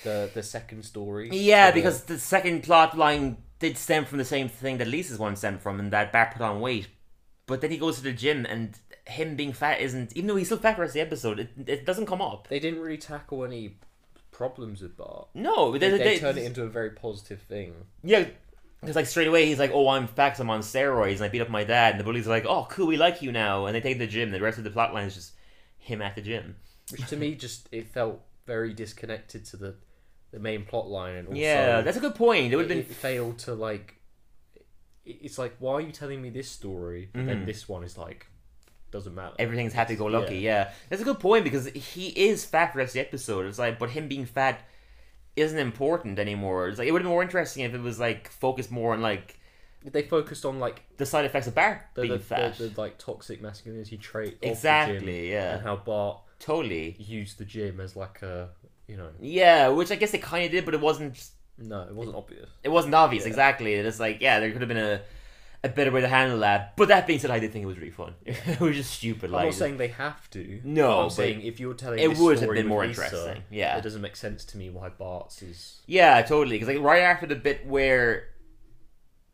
[0.03, 1.29] the the second story.
[1.31, 5.19] Yeah, the- because the second plot line did stem from the same thing that Lisa's
[5.19, 6.87] one stemmed from, and that Bart put on weight.
[7.45, 10.47] But then he goes to the gym, and him being fat isn't, even though he's
[10.47, 12.47] still fat for the rest of the episode, it, it doesn't come up.
[12.47, 13.75] they didn't really tackle any
[14.31, 15.27] problems with Bart.
[15.33, 17.73] No, They, they, they, turn it into a very positive thing.
[18.03, 18.25] Yeah,
[18.79, 21.41] because like straight away he's like, "Oh, I'm fat, I'm on steroids, and I beat
[21.41, 23.75] up my dad." And the bullies are like, "Oh, cool, we like you now," and
[23.75, 24.31] they take the gym.
[24.31, 25.33] The rest of the plot line is just
[25.77, 26.55] him at the gym.
[26.91, 29.75] Which to me just it felt very disconnected to the
[30.31, 32.51] the main plot line and also yeah, that's a good point.
[32.51, 33.95] It would have been failed to like
[35.05, 37.25] it's like why are you telling me this story but Mhm.
[37.27, 38.27] then this one is like
[38.93, 39.35] doesn't matter.
[39.39, 40.37] everything's happy go lucky.
[40.37, 40.71] Yeah.
[40.87, 43.45] that's a good point because he is fat for the rest of the episode.
[43.47, 44.61] It's like, but him being fat
[45.35, 46.67] isn't important anymore.
[46.69, 49.01] It's like it would have been more interesting if it was like focused more on
[49.01, 49.39] like
[49.83, 52.57] they focused on like the side effects of Bart the, being the, fat.
[52.57, 54.35] the, the like toxic masculinity trait.
[54.35, 55.55] of the Exactly, gym yeah.
[55.55, 56.95] and how Bart totally.
[56.99, 58.49] used the gym as like a
[58.87, 61.15] you know Yeah, which I guess they kind of did, but it wasn't.
[61.57, 62.49] no, it wasn't obvious.
[62.63, 63.23] It wasn't obvious.
[63.23, 63.29] Yeah.
[63.29, 63.73] Exactly.
[63.73, 65.01] It's like yeah, there could have been a.
[65.65, 67.77] A better way to handle that, but that being said, I did think it was
[67.77, 68.15] really fun.
[68.25, 69.29] it was just stupid.
[69.29, 70.59] I'm like not saying they have to.
[70.65, 73.77] No, I'm saying if you're telling it would have been more Lisa, interesting, yeah.
[73.77, 75.79] it doesn't make sense to me why Bart's is.
[75.85, 76.57] Yeah, totally.
[76.57, 78.27] Because like right after the bit where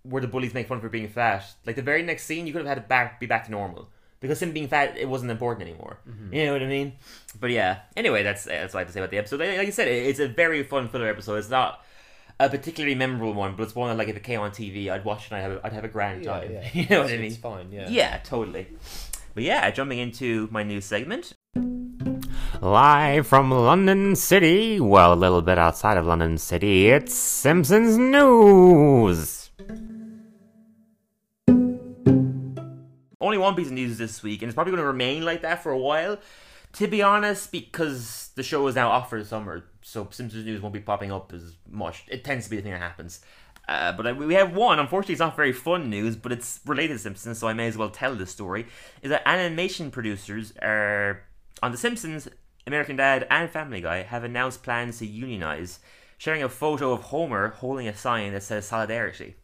[0.03, 2.59] where the bullies make fun for being fat, like the very next scene, you could
[2.59, 3.89] have had it back be back to normal
[4.19, 5.99] because him being fat it wasn't important anymore.
[6.07, 6.33] Mm-hmm.
[6.33, 6.93] You know what I mean?
[7.39, 7.79] But yeah.
[7.95, 9.39] Anyway, that's that's what I have to say about the episode.
[9.39, 11.37] Like like I said, it's a very fun filler episode.
[11.37, 11.83] It's not
[12.39, 15.04] a particularly memorable one, but it's one that like if it came on TV, I'd
[15.06, 15.32] watch it.
[15.32, 16.52] and I'd have a, I'd have a grand Yeah, time.
[16.52, 16.67] yeah.
[16.73, 17.25] you know what I mean?
[17.25, 17.71] It's fine.
[17.71, 17.89] Yeah.
[17.89, 18.67] Yeah, totally.
[19.34, 21.34] But yeah, jumping into my new segment.
[22.62, 29.49] Live from London City, well, a little bit outside of London City, it's Simpsons News.
[33.21, 35.62] only one piece of news this week, and it's probably going to remain like that
[35.62, 36.17] for a while.
[36.73, 40.62] To be honest, because the show is now off for the summer, so Simpsons news
[40.62, 42.04] won't be popping up as much.
[42.08, 43.21] It tends to be the thing that happens.
[43.67, 44.80] Uh, but I, we have one.
[44.80, 47.78] Unfortunately, it's not very fun news, but it's related to Simpsons, so I may as
[47.78, 48.65] well tell the story.
[49.02, 51.23] Is that animation producers are
[51.62, 52.28] on The Simpsons,
[52.65, 55.80] American Dad, and Family Guy have announced plans to unionize,
[56.17, 59.36] sharing a photo of Homer holding a sign that says solidarity.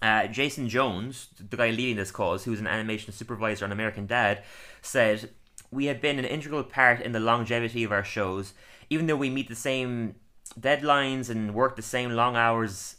[0.00, 4.44] Uh, Jason Jones, the guy leading this cause, who's an animation supervisor on American Dad,
[4.82, 5.30] said,
[5.70, 8.52] We have been an integral part in the longevity of our shows.
[8.90, 10.16] Even though we meet the same
[10.58, 12.96] deadlines and work the same long hours,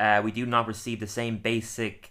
[0.00, 2.10] uh, we do not receive the same basic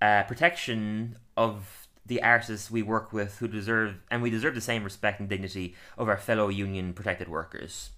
[0.00, 4.82] uh, protection of the artists we work with who deserve and we deserve the same
[4.82, 7.90] respect and dignity of our fellow union protected workers.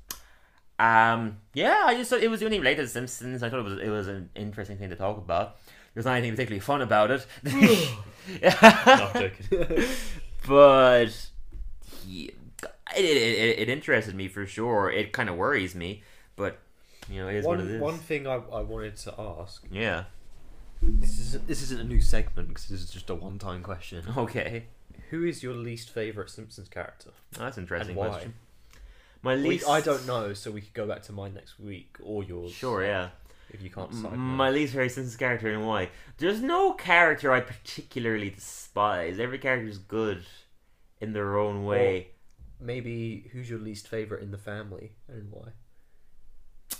[0.81, 3.43] Um, yeah, I just thought it was only related to Simpsons.
[3.43, 5.57] I thought it was it was an interesting thing to talk about.
[5.95, 7.27] There's not anything particularly fun about it.
[8.43, 9.89] No, I'm joking.
[10.47, 11.31] but
[12.07, 12.31] yeah,
[12.97, 14.91] it, it, it, interested me for sure.
[14.91, 16.03] It kind of worries me,
[16.37, 16.59] but
[17.09, 19.65] you know, it is what it one thing I, I wanted to ask.
[19.71, 20.05] Yeah.
[20.83, 24.03] This is this isn't a new segment because this is just a one time question.
[24.17, 24.65] Okay.
[25.11, 27.11] Who is your least favorite Simpsons character?
[27.37, 28.09] Oh, that's an interesting And why?
[28.11, 28.35] question.
[29.23, 29.69] My We, least.
[29.69, 32.53] I don't know, so we could go back to mine next week or yours.
[32.53, 33.09] Sure, yeah.
[33.51, 34.13] If you can't decide.
[34.13, 34.37] M- now.
[34.37, 35.91] My least favorite Simpsons character and why?
[36.19, 39.19] There's no character I particularly despise.
[39.19, 40.25] Every character is good
[41.01, 42.11] in their own way.
[42.61, 45.49] Maybe who's your least favorite in the family and why?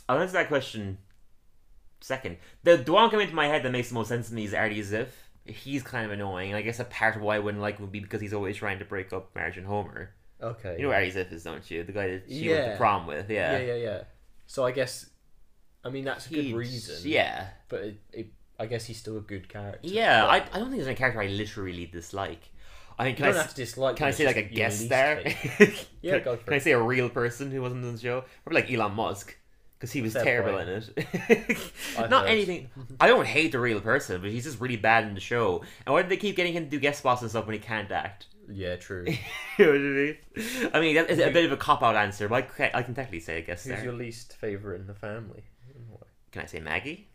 [0.09, 0.99] I'll answer that question
[2.01, 2.37] second.
[2.65, 4.55] The, the one coming into my head that makes the most sense to me is
[4.55, 5.09] Artie Ziff.
[5.45, 6.55] He's kind of annoying.
[6.55, 8.57] I guess a part of why I wouldn't like him would be because he's always
[8.57, 10.11] trying to break up Marge and Homer.
[10.43, 10.77] Okay.
[10.79, 11.83] You know Artie Ziff is, don't you?
[11.85, 12.77] The guy that she went to Yeah.
[12.77, 13.31] prom with.
[13.31, 13.59] Yeah.
[13.59, 14.03] yeah, yeah, yeah.
[14.47, 15.07] So I guess,
[15.85, 17.11] I mean that's a good He's- reason.
[17.11, 17.49] Yeah.
[17.69, 18.27] But it, it,
[18.59, 19.81] I guess he's still a good character.
[19.83, 22.51] Yeah, But I, I don't think there's any character I literally dislike.
[23.01, 23.97] I you can don't I, have to dislike.
[23.97, 25.23] can I say like a guest there?
[26.03, 28.25] Yeah, can, go for can I say a real person who wasn't on the show?
[28.45, 29.37] Probably like Elon Musk.
[29.79, 30.69] Because he was Fair terrible point.
[30.69, 31.59] in it.
[32.11, 32.31] Not heard.
[32.31, 32.69] anything.
[33.01, 35.63] I don't hate the real person, but he's just really bad in the show.
[35.87, 37.61] And why do they keep getting him to do guest spots and stuff when he
[37.61, 38.27] can't act?
[38.53, 39.07] Yeah, true.
[39.59, 40.17] you know what I mean?
[40.75, 42.83] I mean, that is a bit of a cop out answer, but I can, I
[42.83, 43.85] can technically say a guest Who's star.
[43.85, 45.45] your least favorite in the family?
[46.33, 47.09] Can I say Maggie?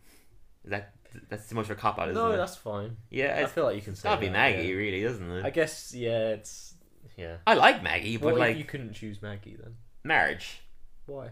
[0.64, 0.92] Is that
[1.28, 2.32] that's too much of a cop out, isn't No, it?
[2.32, 2.96] No, that's fine.
[3.10, 4.74] yeah, I feel like you can say gotta be that, Maggie, yeah.
[4.74, 5.44] really, doesn't it?
[5.44, 6.74] I guess yeah, it's
[7.16, 7.36] yeah.
[7.46, 9.76] I like Maggie, but What like if you couldn't choose Maggie then?
[10.04, 10.60] Marge.
[11.06, 11.30] Why?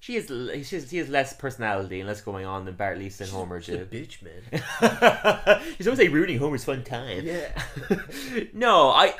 [0.00, 2.98] she has l- she has, she has less personality and less going on than Bart,
[2.98, 4.06] Lisa, and Homer She's a do.
[4.06, 5.60] bitch, man.
[5.76, 7.24] She's always like ruining Homer's fun time.
[7.26, 7.48] Yeah.
[8.52, 9.14] no, I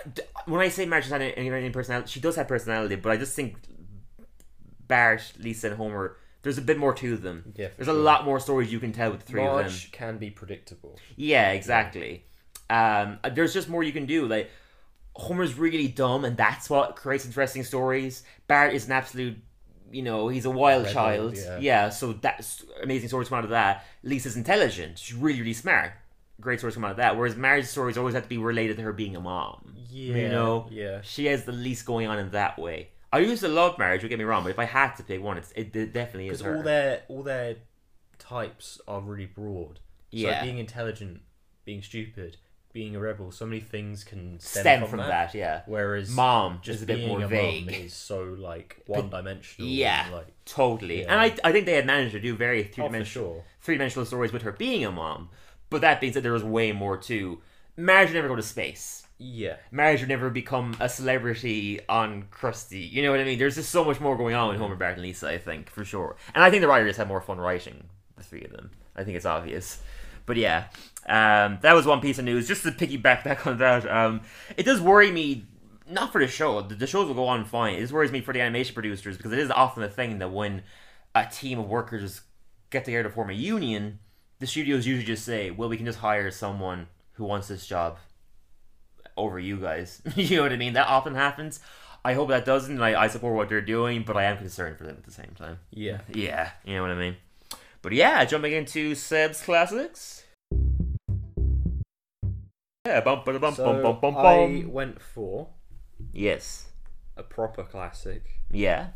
[0.47, 3.35] when I say Marge has any, any personality, she does have personality, but I just
[3.35, 3.57] think
[4.87, 6.17] Bart, Lisa, and Homer.
[6.43, 7.53] There's a bit more to them.
[7.57, 9.73] Yeah, There's a lot more stories you can tell with the three of them.
[9.93, 10.99] Can be predictable.
[11.17, 12.25] Yeah, exactly.
[12.71, 14.27] Um, there's just more you can do.
[14.27, 14.51] Like
[15.17, 18.23] Homer's really dumb, and that's what creates interesting stories.
[18.47, 19.37] Bart is an absolute,
[19.91, 21.39] you know, he's a wild Rebel, child.
[21.61, 21.89] yeah.
[21.89, 23.85] so that's amazing stories come out of that.
[24.05, 24.99] Lisa's intelligent.
[24.99, 25.93] She's really, really smart.
[26.41, 27.17] Great stories come out of that.
[27.17, 29.75] Whereas Marge's stories always have to be related to her being a mom.
[29.91, 30.15] Yeah.
[30.17, 31.01] you know, Yeah.
[31.03, 32.91] she has the least going on in that way.
[33.13, 34.01] I used to love Marge.
[34.03, 36.29] Don't get me wrong, but if I had to pick one, it's, it, it definitely
[36.29, 36.57] is Because her.
[36.57, 37.57] all their all their
[38.19, 39.77] types are really broad.
[39.77, 39.81] So
[40.11, 40.45] Yeah.
[40.45, 41.23] being intelligent,
[41.65, 42.37] being stupid,
[42.73, 45.35] being a rebel, so many things can stem, stem from, that.
[45.35, 47.73] Yeah, Whereas mom just is a bit being more a mum vague.
[47.73, 49.71] is so like one dimensional.
[49.71, 51.03] Yeah, like totally.
[51.03, 51.13] Yeah.
[51.13, 53.45] And I, I think they had managed to do very three oh, for dimensional, sure.
[53.61, 55.31] three dimensional stories with her being a mom.
[55.71, 57.41] But that being said, there was way more to
[57.77, 59.07] would never go to space.
[59.19, 59.57] Yeah.
[59.73, 62.91] Marge would never become a celebrity on Krusty.
[62.91, 63.39] You know what I mean?
[63.39, 65.29] There's just so much more going on with Homer, Bart, and Lisa.
[65.29, 67.85] I think for sure, and I think the writers have more fun writing
[68.17, 68.71] the three of them.
[68.95, 69.81] I think it's obvious.
[70.25, 70.67] But yeah,
[71.07, 72.47] um, that was one piece of news.
[72.47, 74.21] Just to piggyback back on that, um,
[74.57, 75.47] it does worry me.
[75.91, 76.61] Not for the show.
[76.61, 77.75] The, the shows will go on fine.
[77.75, 80.31] It just worries me for the animation producers because it is often a thing that
[80.31, 80.63] when
[81.15, 82.21] a team of workers
[82.69, 83.99] get together to form a union,
[84.39, 87.99] the studios usually just say, "Well, we can just hire someone who wants this job
[89.19, 90.73] over you guys." you know what I mean?
[90.73, 91.61] That often happens.
[92.05, 92.79] I hope that doesn't.
[92.79, 95.33] Like, I support what they're doing, but I am concerned for them at the same
[95.37, 95.59] time.
[95.71, 96.01] Yeah.
[96.15, 97.17] Yeah, you know what I mean.
[97.83, 100.25] But yeah, jumping into Seb's classics.
[102.87, 105.49] Yeah, bum bum bum So bum bum bum I went for
[106.13, 106.69] Yes.
[107.17, 108.89] a proper classic, Yeah.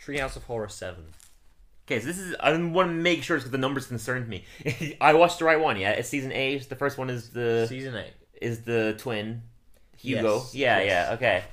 [0.00, 1.06] Treehouse of Horror Seven.
[1.86, 2.34] Okay, so this is.
[2.40, 4.44] I want to make sure because the numbers concerned me.
[5.00, 5.78] I watched the right one.
[5.78, 6.68] Yeah, it's season eight.
[6.68, 8.12] The first one is the Season eight.
[8.40, 9.42] Is the twin
[9.98, 10.36] Hugo.
[10.36, 10.86] Yes, Yeah, yes.
[11.08, 11.14] yeah.
[11.14, 11.44] Okay.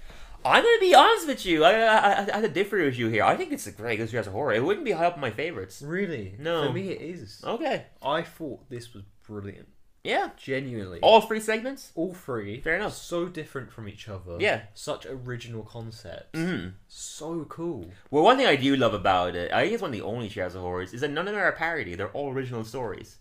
[0.46, 1.64] I'm gonna be honest with you.
[1.64, 3.24] I, I, I, I have to differ with you here.
[3.24, 4.54] I think it's a great Treehouse of Horror.
[4.54, 5.82] It wouldn't be high up on my favorites.
[5.82, 6.36] Really?
[6.38, 6.68] No.
[6.68, 7.42] For me, it is.
[7.46, 7.86] Okay.
[8.02, 9.70] I thought this was brilliant.
[10.04, 10.32] Yeah.
[10.36, 11.00] Genuinely.
[11.02, 11.94] All three segments.
[11.96, 12.60] All three.
[12.60, 12.94] Fair enough.
[12.94, 14.36] So different from each other.
[14.38, 14.64] Yeah.
[14.74, 16.38] Such original concepts.
[16.38, 17.90] hmm So cool.
[18.12, 20.30] Well, one thing I do love about it, I think it's one of the only
[20.30, 21.96] Treehouse of Horrors, is that none of them are a parody.
[21.96, 23.16] They're all original stories.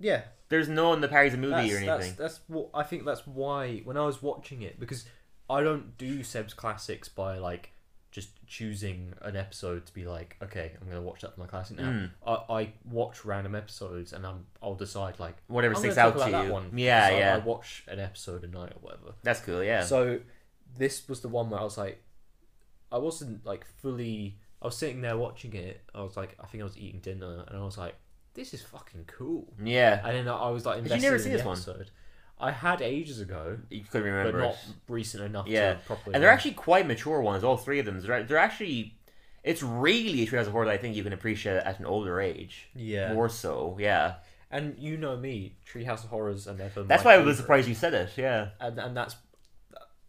[0.00, 0.22] Yeah.
[0.48, 1.86] There's no one that parodies a movie That's, or anything.
[1.86, 3.04] that's, that's what I think.
[3.04, 5.04] That's why when I was watching it, because
[5.48, 7.70] I don't do Seb's classics by like
[8.10, 11.78] just choosing an episode to be like, okay, I'm gonna watch that for my classic
[11.78, 11.84] now.
[11.84, 12.10] Mm.
[12.26, 16.52] I, I watch random episodes and I'm I'll decide like Whatever sticks out to you.
[16.52, 16.72] One.
[16.74, 17.34] Yeah, So yeah.
[17.36, 19.14] I watch an episode a night or whatever.
[19.22, 19.84] That's cool, yeah.
[19.84, 20.18] So
[20.76, 22.02] this was the one where I was like,
[22.90, 24.38] I wasn't like fully.
[24.62, 25.80] I was sitting there watching it.
[25.94, 27.94] I was like, I think I was eating dinner, and I was like,
[28.34, 29.52] this is fucking cool.
[29.62, 30.00] yeah.
[30.06, 31.56] And then I I was like, you never in see the this one?
[31.56, 31.90] episode.
[32.38, 34.58] I had ages ago, You couldn't but remember not it.
[34.88, 35.74] recent enough Yeah.
[35.74, 36.14] to properly.
[36.14, 38.00] And they're actually quite mature ones, all three of them.
[38.00, 38.96] They're, they're actually.
[39.42, 42.20] It's really a Treehouse of Horror that I think you can appreciate at an older
[42.20, 42.68] age.
[42.74, 43.12] yeah.
[43.14, 44.14] More so, yeah.
[44.50, 46.82] And you know me, Treehouse of Horrors are never.
[46.82, 48.48] That's my why I was surprised you said it, yeah.
[48.60, 49.16] And and that's.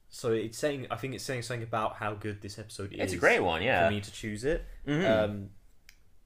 [0.09, 2.99] So it's saying, I think it's saying something about how good this episode is.
[2.99, 3.88] It's a great one, yeah.
[3.88, 4.65] For me to choose it.
[4.86, 5.09] Mhm.
[5.09, 5.49] Um,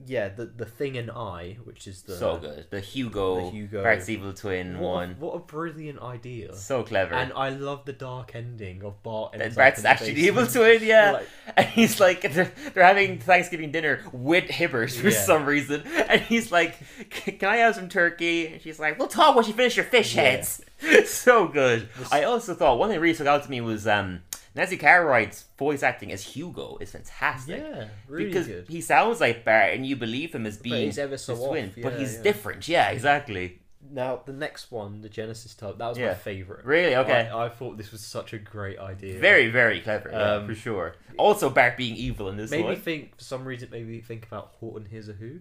[0.04, 2.66] yeah, the the thing and I, which is the so good.
[2.70, 5.16] The Hugo, the Hugo- Bart's evil twin What a, one.
[5.18, 6.54] what a brilliant idea!
[6.54, 7.14] So clever.
[7.14, 9.34] And I love the dark ending of Bart.
[9.34, 11.12] And Bart's actually the evil twin, yeah.
[11.12, 15.18] Like- and he's like, they're, they're having Thanksgiving dinner with Hibbert for Yeah.
[15.20, 15.82] some reason.
[16.08, 16.76] And he's like,
[17.10, 18.46] can I have some turkey?
[18.48, 20.22] And she's like, we'll talk once you finish your fish Yeah.
[20.22, 20.60] heads.
[21.06, 21.88] so good.
[22.12, 24.20] I also thought one thing really stuck out to me was um,
[24.56, 27.62] Nancy Cartwright's voice acting as Hugo is fantastic.
[27.62, 28.66] Yeah, really because good.
[28.68, 31.68] he sounds like Bart, and you believe him as being he's ever so his twin,
[31.68, 32.22] off, but he's yeah.
[32.22, 32.66] different.
[32.66, 33.60] Yeah, exactly.
[33.88, 36.08] Now the next one, the Genesis Tub, that was Yeah.
[36.08, 36.64] my favorite.
[36.64, 36.96] Really?
[36.96, 37.28] Okay.
[37.28, 39.20] I, I thought this was such a great idea.
[39.20, 40.08] Very, very clever.
[40.10, 40.96] yeah, Um, for sure.
[41.18, 43.68] Also, Bart being evil in this Made me think for some reason.
[43.70, 45.40] Made me think about Horton Hears a Who.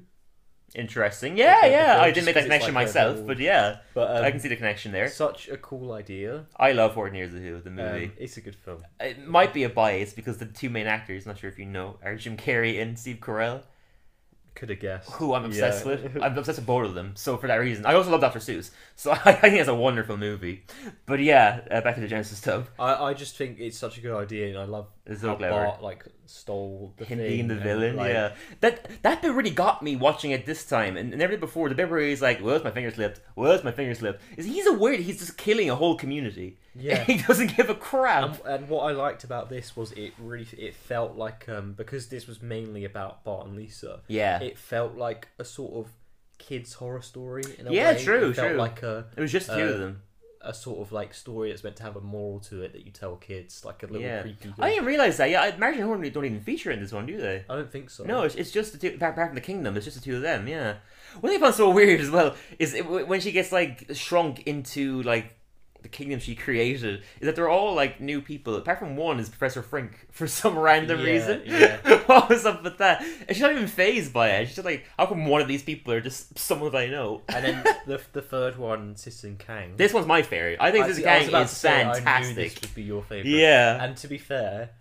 [0.76, 1.38] Interesting.
[1.38, 2.00] Yeah, yeah.
[2.02, 4.50] I didn't make that connection like myself, whole- but yeah, But um, I can see
[4.50, 5.08] the connection there.
[5.08, 6.46] Such a cool idea.
[6.58, 8.06] I love Horton Hears the Who, the movie.
[8.06, 8.84] Um, it's a good film.
[9.00, 11.98] it might be a bias because the two main actors, not sure if you know,
[12.04, 13.62] are Jim Carrey and Steve Carell,
[14.56, 15.10] Could have guessed.
[15.12, 15.92] who I'm obsessed Yeah.
[15.92, 16.18] with.
[16.22, 17.14] I'm obsessed with both of them.
[17.16, 18.40] So for that reason, I also love Dr.
[18.40, 18.72] Seuss.
[18.98, 20.66] So I, think it's a wonderful movie.
[21.06, 22.68] But yeah, uh, back to the Genesis tub.
[22.78, 25.54] I, I just think it's such a good idea, and I love so how clever.
[25.66, 28.34] Bart like stole the Him thing being the and, villain, like, yeah.
[28.62, 31.70] That that bit really got me watching it this time, and never did before.
[31.70, 33.22] The bit where he's like, "Well, it's my finger slipped.
[33.36, 36.58] Well, it's my finger slipped." Is he's aware that he's just killing a whole community?
[36.78, 37.06] Yeah.
[37.06, 38.44] he doesn't give a crap.
[38.46, 42.08] And, and what I liked about this was it really it felt like um because
[42.10, 44.02] this was mainly about Bart and Lisa.
[44.10, 44.42] Yeah.
[44.42, 45.92] It felt like a sort of
[46.38, 48.04] kids horror story in a Yeah, way.
[48.04, 48.58] true, It felt true.
[48.58, 50.02] like a It was just two uh, of them.
[50.46, 52.92] A sort of like story that's meant to have a moral to it that you
[52.92, 54.54] tell kids, like a little Yeah, creepy.
[54.60, 55.30] I didn't realize that.
[55.30, 57.44] Yeah, I- Marge and don't even feature in this one, do they?
[57.50, 58.04] I don't think so.
[58.04, 58.96] No, it's, it's just the two.
[58.96, 60.48] Apart apart from the kingdom, it's just the two of them.
[60.48, 60.76] Yeah.
[61.22, 65.02] Thing I found so weird as well is it, when she gets like shrunk into
[65.04, 65.36] like
[65.86, 68.56] the kingdom she created, is that they're all like new people.
[68.56, 71.42] Apart from one is Professor Frink for some random Yeah, reason.
[71.46, 71.78] yeah.
[72.08, 73.02] what was up with that?
[73.28, 74.48] And she's not even phased by it.
[74.48, 77.22] She's just like, how come one of these people are just someone that I know?
[77.30, 79.74] And then the the third one, Citizen Kang.
[79.78, 80.58] This one's my favorite.
[80.60, 83.04] I think I- this see, I was is say, I knew this would be your
[83.04, 83.30] favorite.
[83.30, 83.84] Yeah.
[83.84, 84.72] And to be fair,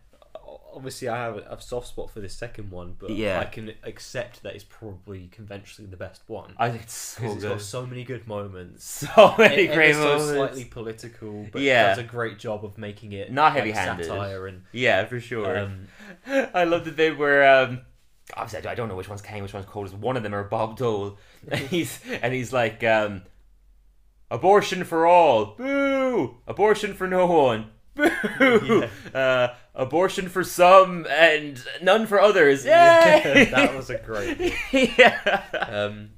[0.74, 3.38] obviously I have a soft spot for this second one, but Yeah.
[3.40, 6.54] I can accept that it's probably conventionally the best one.
[6.58, 9.04] I think it's so it's got so many good moments.
[9.14, 10.32] So many It- great it's so moments.
[10.32, 11.86] slightly political, but Yeah.
[11.92, 14.06] it does a great job of making it Not like, heavy-handed.
[14.06, 15.58] satire and Yeah, for sure.
[15.58, 15.88] um,
[16.26, 17.82] I love the bit where um
[18.36, 19.86] obviously I don't know which one's Kang, which one's Cold.
[19.86, 21.18] As one of them are Bob Dole,
[21.48, 23.22] and he's and he's like um
[24.30, 32.06] abortion for all, boo, abortion for no one, boo, uh, abortion for some and none
[32.06, 32.64] for others.
[32.64, 33.48] Yay!
[33.52, 34.38] that was a great.
[34.72, 34.98] bit.
[34.98, 35.42] yeah.
[35.52, 36.10] Um,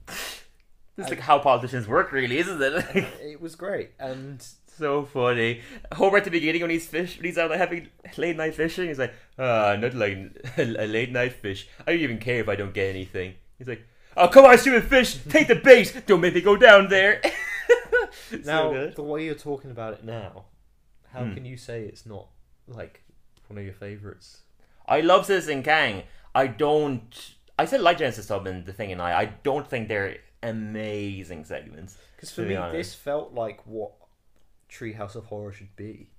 [0.98, 2.84] It's like how politicians work, really, isn't it?
[3.22, 4.44] it was great, and
[4.78, 5.60] so funny.
[5.92, 8.88] Homer at the beginning when he's fish, when he's out like having late night fishing,
[8.88, 10.16] he's like, "Ah, not like
[10.58, 11.68] a late night fish.
[11.86, 13.86] I don't even care if I don't get anything." He's like,
[14.16, 16.02] "Oh, come on, stupid fish, take the bait.
[16.06, 17.20] Don't make me go down there."
[18.44, 18.96] now good.
[18.96, 20.44] the way you're talking about it now,
[21.12, 21.34] how Hmm.
[21.34, 22.28] can you say it's not
[22.68, 23.02] like
[23.48, 24.42] one of your favorites?
[24.88, 26.02] I love Citizen Kang.
[26.34, 27.34] I don't.
[27.58, 29.18] I said like Genesis Tub and the thing and I.
[29.20, 31.96] I don't think they're amazing segments.
[32.14, 32.72] Because for be me, honest.
[32.74, 33.92] this felt like what
[34.70, 36.10] Treehouse of Horror should be.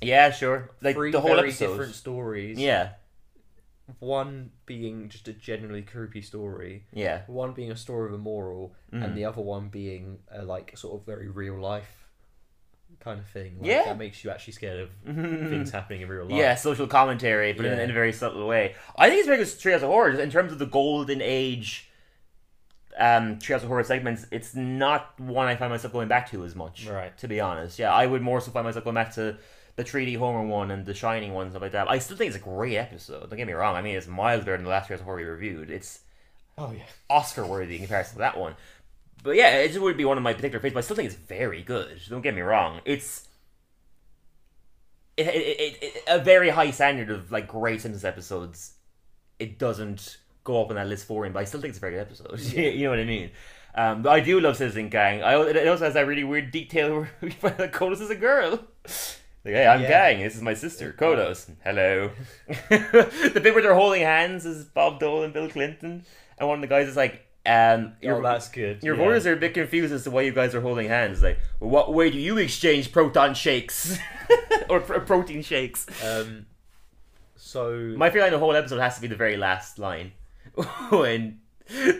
[0.00, 0.70] Yeah, sure.
[0.82, 1.68] Like Three the whole very episode.
[1.68, 2.58] different stories.
[2.58, 2.90] Yeah,
[4.00, 6.86] One being just a genuinely creepy story.
[6.92, 7.22] yeah.
[7.26, 9.04] One being a story of a moral, Mm.
[9.04, 12.03] and the other one being a like sort of very real life
[13.04, 13.56] kind of thing.
[13.60, 13.84] Like, Yeah.
[13.84, 16.32] that makes you actually scared of things happening in real life.
[16.34, 17.84] Yeah, social commentary, but in, Yeah.
[17.84, 18.74] in a very subtle way.
[18.96, 21.90] I think it's very good Treehouse of Horror in terms of the golden age
[22.98, 24.26] um, Treehouse of Horror segments.
[24.30, 27.16] It's not one I find myself going back to as much, Right.
[27.18, 29.36] To be honest, yeah, I would more so find myself going back to
[29.76, 31.90] the 3D Homer one and the Shining one, stuff like that.
[31.90, 33.28] I still think it's a great episode.
[33.28, 33.74] Don't get me wrong.
[33.74, 35.70] I mean, it's miles better than the last Treehouse of Horror we reviewed.
[35.70, 36.00] It's
[36.56, 36.84] Oh yeah.
[37.10, 38.54] Oscar worthy in comparison to that one.
[39.24, 40.74] But yeah, it just would be one of my particular favorites.
[40.74, 42.00] But I still think it's very good.
[42.08, 42.82] Don't get me wrong.
[42.84, 43.26] It's
[45.16, 48.74] it, it, it, it, a very high standard of like great Simpsons episodes.
[49.38, 51.80] It doesn't go up on that list for him, but I still think it's a
[51.80, 52.38] very good episode.
[52.54, 53.30] you know what I mean?
[53.74, 55.22] Um, but I do love Citizen Kang.
[55.22, 58.14] I it also has that really weird detail where we find out Kodos is a
[58.16, 58.60] girl.
[59.46, 59.88] Like, hey, I'm Yeah.
[59.88, 60.22] Kang.
[60.22, 61.50] This is my sister, Kodos.
[61.62, 62.10] Hello.
[62.70, 66.06] the bit where they're holding hands is Bob Dole and Bill Clinton,
[66.38, 68.82] and one of the guys is like, um, your, oh, that's good.
[68.82, 69.02] your yeah.
[69.02, 71.22] voters are a bit confused as to why you guys are holding hands.
[71.22, 73.98] Like, well, what way do you exchange proton shakes
[74.68, 75.86] or pro- protein shakes?
[76.04, 76.46] Um,
[77.36, 80.12] so My favorite line the whole episode has to be the very last line
[80.90, 81.40] when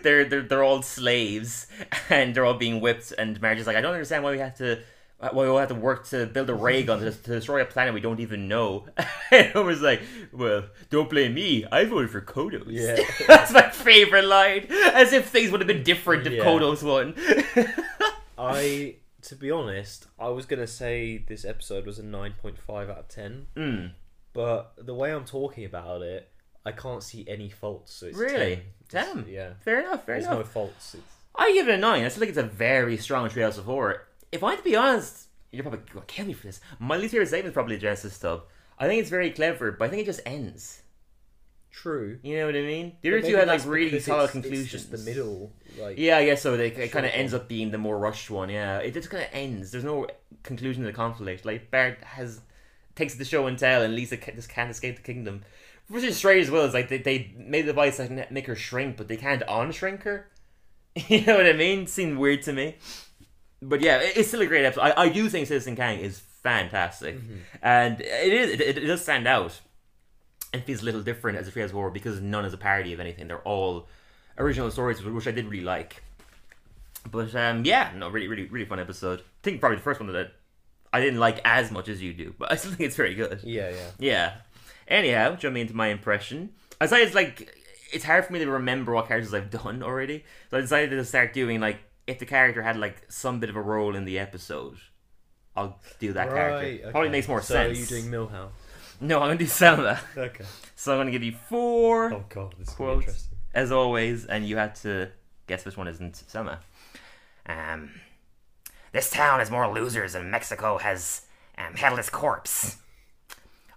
[0.02, 1.66] they're they're they're all slaves
[2.10, 4.56] and they're all being whipped, and Marge is like, I don't understand why we have
[4.58, 4.80] to.
[5.18, 7.64] Why we all have to work to build a ray gun to, to destroy a
[7.64, 8.86] planet we don't even know?
[9.30, 10.02] And Homer's like,
[10.32, 11.64] "Well, don't blame me.
[11.72, 12.96] I voted for Kodos." Yeah.
[13.26, 14.66] that's my favorite line.
[14.92, 16.44] As if things would have been different if Yeah.
[16.44, 17.14] Kodos won.
[18.38, 22.90] I, to be honest, I was gonna say this episode was a nine point five
[22.90, 23.92] out of ten, Mm.
[24.32, 26.30] but the way I'm talking about it,
[26.66, 27.94] I can't see any faults.
[27.94, 28.36] So it's Really?
[28.36, 28.42] 10.
[28.52, 28.64] It's-
[29.14, 29.28] Damn.
[29.28, 29.52] yeah.
[29.64, 30.04] Fair enough.
[30.04, 30.38] Fair There's enough.
[30.40, 30.94] no faults.
[30.94, 31.02] It's,
[31.34, 32.04] I give it a nine.
[32.04, 34.06] I still think it's a very strong Treehouse of Horror.
[34.34, 36.60] If I have to be honest, you're probably gonna kill me for this.
[36.78, 38.42] My least favorite segment is probably the Genesis Tub.
[38.78, 40.82] I think it's very clever, but I think it just ends.
[41.70, 42.18] true.
[42.22, 42.96] You know what I mean?
[43.02, 44.62] The other two had like really solid it's- conclusions.
[44.64, 46.56] It's just the middle, like Yeah, I guess so.
[46.56, 48.48] They, it kind of ends up being the more rushed one.
[48.48, 49.70] Yeah, it just kind of ends.
[49.70, 50.06] There's no
[50.42, 51.44] conclusion to the conflict.
[51.44, 52.40] Like Bart has
[52.96, 55.42] takes the show and tell, and Lisa ca- just can't escape the kingdom.
[55.88, 56.64] Which is strange as well.
[56.64, 59.42] Is like they, they made the device that can make her shrink, but they can't
[59.46, 60.28] unshrink her.
[61.08, 61.88] You know what I mean?
[61.88, 62.76] Seemed weird to me.
[63.68, 64.82] But yeah, it's still a great episode.
[64.82, 67.16] I, I do think Citizen Kang is fantastic,
[67.62, 69.60] and it is it, it does stand out.
[70.52, 73.00] and feels a little different as a of Horror because none is a parody of
[73.00, 73.26] anything.
[73.28, 73.88] They're all
[74.38, 76.02] original stories, which I did really like.
[77.10, 79.20] But um, yeah, no, really, really, really fun episode.
[79.20, 80.32] I think probably the first one that
[80.92, 83.40] I didn't like as much as you do, but I still think it's very good.
[83.42, 83.90] Yeah, yeah.
[83.98, 84.32] Yeah.
[84.86, 86.50] Anyhow, jumping into my impression,
[86.80, 87.56] I decided it's like
[87.92, 91.04] it's hard for me to remember what characters I've done already, so I decided to
[91.04, 94.18] start doing like if the character had like some bit of a role in the
[94.18, 94.76] episode,
[95.56, 96.90] I'll do that character.
[96.90, 97.78] Probably makes more so sense.
[97.78, 98.50] are you doing Milhouse?
[99.00, 100.00] No, I'm gonna do Selma.
[100.16, 100.44] Okay.
[100.76, 103.38] So I'm gonna give you four Oh god, this is quotes interesting.
[103.54, 105.10] as always, and you had to
[105.46, 106.60] guess which one isn't Selma.
[107.46, 107.90] Um,
[108.92, 111.22] this town has more losers than Mexico has
[111.58, 112.76] um, headless corpse.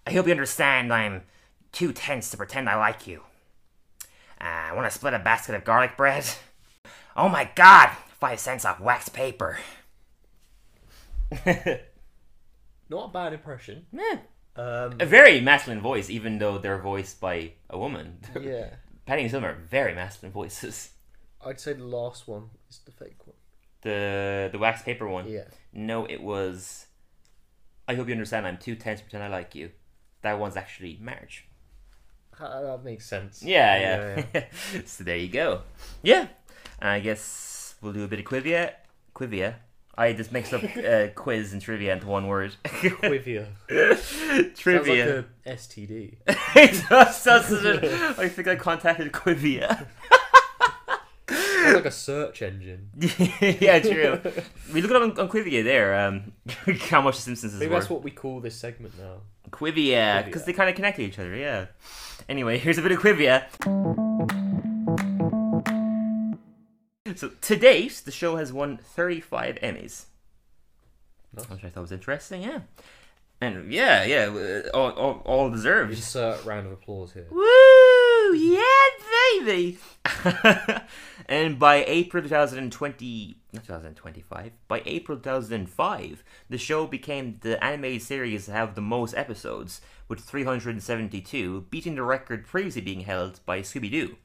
[0.05, 1.23] I hope you understand I'm
[1.71, 3.23] too tense to pretend I like you.
[4.39, 6.25] Uh, want to split a basket of garlic bread?
[7.15, 7.89] Oh my god!
[8.19, 9.59] Five cents off wax paper.
[12.89, 13.85] Not a bad impression.
[13.91, 14.19] Yeah.
[14.55, 18.19] Um, A very masculine voice, even though they're voiced by a woman.
[18.41, 18.69] yeah.
[19.05, 20.91] Patty and Selma are very masculine voices.
[21.45, 23.35] I'd say the last one is the fake one.
[23.81, 25.27] The the wax paper one.
[25.29, 25.45] Yeah.
[25.71, 26.87] No, it was.
[27.87, 28.47] I hope you understand.
[28.47, 29.71] I'm too tense to pretend I like you.
[30.23, 30.99] That one's actually.
[32.39, 33.43] Uh, That makes sense.
[33.43, 34.43] Yeah, yeah.
[34.85, 35.61] so there you go.
[36.01, 36.27] Yeah,
[36.81, 37.21] I guess
[37.81, 38.73] we'll do a bit of quivia.
[39.15, 39.55] Quivia.
[39.97, 42.55] I just mixed up uh, quiz and trivia into one word.
[42.63, 43.47] Quivia.
[44.55, 45.05] trivia.
[45.05, 46.15] Sounds like a STD.
[46.55, 48.19] it does, doesn't it?
[48.19, 49.87] I think I contacted Quivia.
[51.29, 52.89] Sounds like a search engine.
[53.41, 54.21] yeah, true.
[54.73, 55.99] we look it up on, on Quivia there.
[55.99, 56.31] Um,
[56.89, 57.81] how much The Simpsons is Maybe worth.
[57.81, 59.21] that's what we call this segment now.
[59.49, 61.35] Quivia, because they kind of connect to each other.
[61.35, 61.65] Yeah.
[62.29, 63.45] Anyway, here's a bit of Quivia.
[67.17, 70.05] So to date, the show has won 35 Emmys,
[71.33, 71.49] Nice.
[71.49, 72.41] which I thought was interesting.
[72.43, 72.59] Yeah.
[73.39, 75.91] And yeah, yeah, all, all, all deserved.
[75.91, 77.27] Insert round of applause here.
[77.29, 78.33] Woo!
[78.35, 78.63] Yeah,
[79.45, 79.77] baby!
[81.29, 88.45] and by April 2020, not 2025, by April 2005, the show became the animated series
[88.45, 93.91] to have the most episodes, with 372, beating the record previously being held by Scooby
[93.91, 94.15] Doo,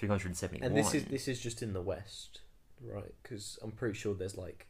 [0.00, 0.66] with 371.
[0.66, 2.40] And this is this is just in the West,
[2.82, 3.14] right?
[3.22, 4.66] Because I'm pretty sure there's like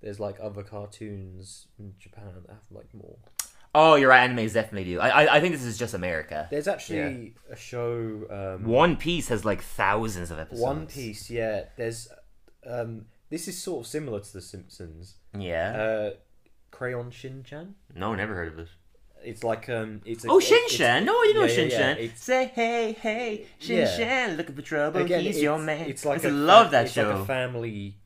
[0.00, 3.16] there's like other cartoons in Japan that have like more.
[3.72, 4.98] Oh, you're right, animes definitely do.
[4.98, 6.48] I, I, I think this is just America.
[6.50, 8.26] There's actually a show.
[8.28, 10.60] Um, One Piece has like thousands of episodes.
[10.60, 11.64] One Piece, yeah.
[11.76, 12.08] There's
[12.66, 15.14] um, this is sort of similar to The Simpsons.
[15.38, 15.70] Yeah.
[15.76, 16.10] Uh,
[16.72, 17.74] Crayon Shin-chan.
[17.94, 18.68] no, never heard of it.
[19.22, 21.04] It's like um, it's a, Oh, it's- Shin-chan!
[21.04, 21.90] No, you know yeah, yeah, yeah.
[21.92, 23.86] It's- Say hey, hey, Yeah.
[23.86, 25.00] Shin-chan, looking for trouble.
[25.02, 25.88] again, He's your man.
[25.88, 27.10] It's like I a love that it's show.
[27.10, 27.96] Like a family.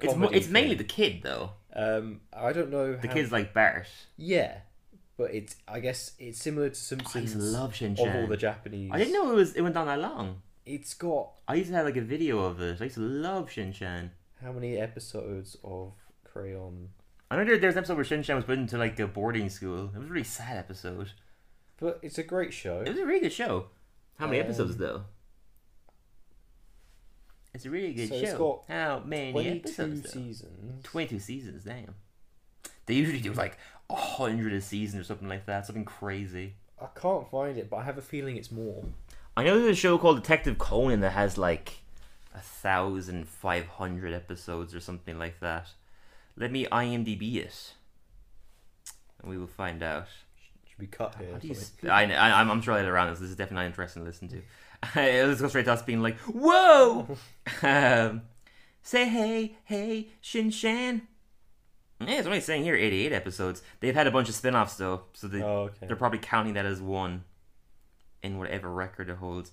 [0.00, 1.50] it's mo- it's mainly the kid though.
[1.76, 2.96] Um, I don't know.
[2.96, 3.86] The kid's like Bart.
[4.16, 4.58] Yeah,
[5.16, 7.32] but it's I guess it's similar to I love Simpsons.
[7.32, 8.90] to love of all the Japanese.
[8.92, 10.40] I didn't know it was it went on that long.
[10.66, 12.80] It's got I used to have like a video of it.
[12.80, 14.12] I used to love Shin-chan.
[14.42, 15.92] how many episodes of
[16.24, 16.88] Crayon?
[17.34, 19.90] I remember there's an episode where Shin-chan was put into like a boarding school.
[19.94, 21.10] It was a really sad episode.
[21.80, 22.80] But it's a great show.
[22.82, 23.66] It was a really good show.
[24.18, 25.02] How many Um, episodes though?
[27.52, 28.22] It's a really good So show.
[28.24, 30.02] it's got How many Twenty-two episodes?
[30.02, 30.10] though?
[30.10, 30.84] seasons.
[30.84, 31.94] 22 seasons, damn.
[32.86, 33.58] They usually do like
[33.90, 36.54] a hundred a season or something like that, something crazy.
[36.80, 38.84] I can't find it, but I have a feeling it's more.
[39.36, 41.78] I know there's a show called Detective Conan that has like
[42.34, 45.68] a thousand five hundred episodes or something like that.
[46.36, 47.74] Let me IMDb it,
[49.20, 50.06] and we will find out.
[50.68, 51.32] Should be cut here.
[51.32, 51.54] How do you
[51.88, 53.20] I, I, I'm, I'm sure later around this.
[53.20, 54.42] This is definitely interesting to listen to.
[54.96, 57.16] Let's go straight to us being like, "Whoa!"
[57.62, 58.22] um,
[58.82, 61.02] say hey, hey, Shin-chan.
[62.00, 63.62] Yeah, it's only saying here 88 episodes.
[63.80, 65.86] They've had a bunch of spin-offs though, so they Oh, okay.
[65.86, 67.24] they're probably counting that as one
[68.22, 69.52] in whatever record it holds.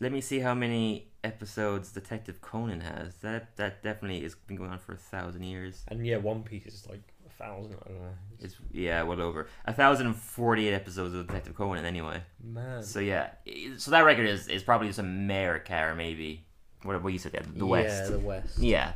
[0.00, 3.16] Let me see how many episodes Detective Conan has.
[3.16, 5.84] That that definitely has been going on for a thousand years.
[5.88, 7.76] And yeah, One Piece is like a thousand.
[7.84, 8.14] I don't know.
[8.40, 12.22] It's yeah, well over a thousand and forty-eight episodes of Detective Conan anyway.
[12.42, 12.82] Man.
[12.82, 13.30] So yeah,
[13.76, 16.46] so that record is is probably just America or maybe
[16.84, 18.10] what what you said, yeah, the Yeah, West.
[18.12, 18.58] the West.
[18.60, 18.92] Yeah,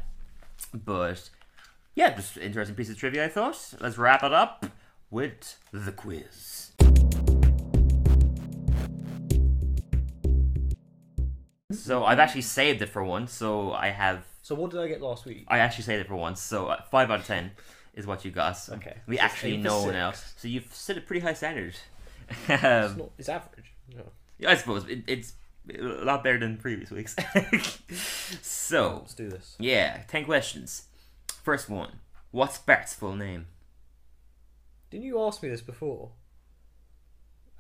[0.72, 1.28] but
[1.96, 3.24] yeah, just interesting piece of trivia.
[3.24, 3.74] I thought.
[3.80, 4.66] Let's wrap it up
[5.11, 6.70] with the quiz.
[11.83, 13.33] So I've actually saved it for once.
[13.33, 15.45] So I have So what did I get last week?
[15.49, 16.41] I actually saved it for once.
[16.41, 17.53] So uh, five out of ten
[17.95, 18.57] is what you got.
[18.70, 18.97] Okay.
[19.07, 19.93] we Just actually know six.
[19.93, 20.12] now.
[20.37, 21.74] So you've set a pretty high standard.
[22.49, 22.49] It's
[22.97, 23.11] not.
[23.18, 23.72] It's average.
[23.95, 24.05] No.
[24.39, 25.35] yeah, I suppose it, it's
[25.72, 27.14] a lot better than previous weeks.
[28.43, 29.57] so Let's do this.
[29.59, 30.85] yeah, ten questions.
[31.43, 32.01] First one.
[32.30, 33.47] What's Bart's full name?
[34.91, 36.11] Didn't you ask me this before?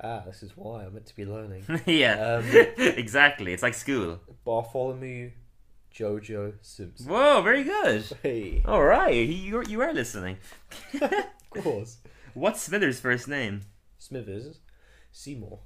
[0.02, 1.64] Ah, this is why I'm meant to be learning.
[1.86, 2.44] yeah, Um,
[2.76, 3.52] exactly.
[3.52, 4.20] It's like school.
[4.44, 5.30] Bartholomew
[5.94, 7.06] Jojo Simpson.
[7.06, 8.04] Whoa, very good.
[8.22, 10.38] Hey, All right, you are- you are listening.
[11.00, 11.12] of
[11.50, 11.98] course.
[12.34, 13.60] What's Smithers' first name?
[13.98, 14.58] Smithers,
[15.12, 15.60] Seymour.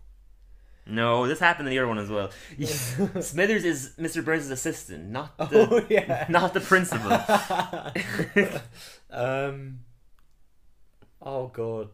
[0.88, 2.30] No, this happened in the other one as well.
[3.20, 4.24] Smithers is Mr.
[4.24, 6.26] Burns' assistant, not the Oh yeah.
[6.28, 7.10] not the principal.
[9.10, 9.80] um.
[11.22, 11.88] Oh god.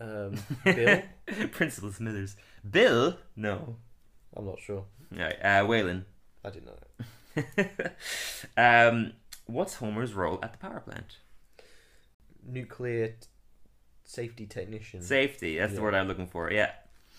[0.00, 0.34] Um.
[0.64, 1.02] Bill.
[1.52, 2.36] principal Smithers.
[2.68, 3.16] Bill?
[3.36, 3.76] No.
[4.36, 4.84] I'm not sure.
[5.10, 6.04] Right, uh, Waylon.
[6.44, 7.42] I didn't know.
[7.66, 7.96] That.
[8.92, 9.12] um,
[9.46, 11.18] what's Homer's role at the power plant?
[12.46, 13.14] Nuclear t-
[14.04, 15.02] safety technician.
[15.02, 15.58] Safety.
[15.58, 15.82] That's the Yeah.
[15.84, 16.50] word I'm looking for.
[16.52, 16.72] Yeah.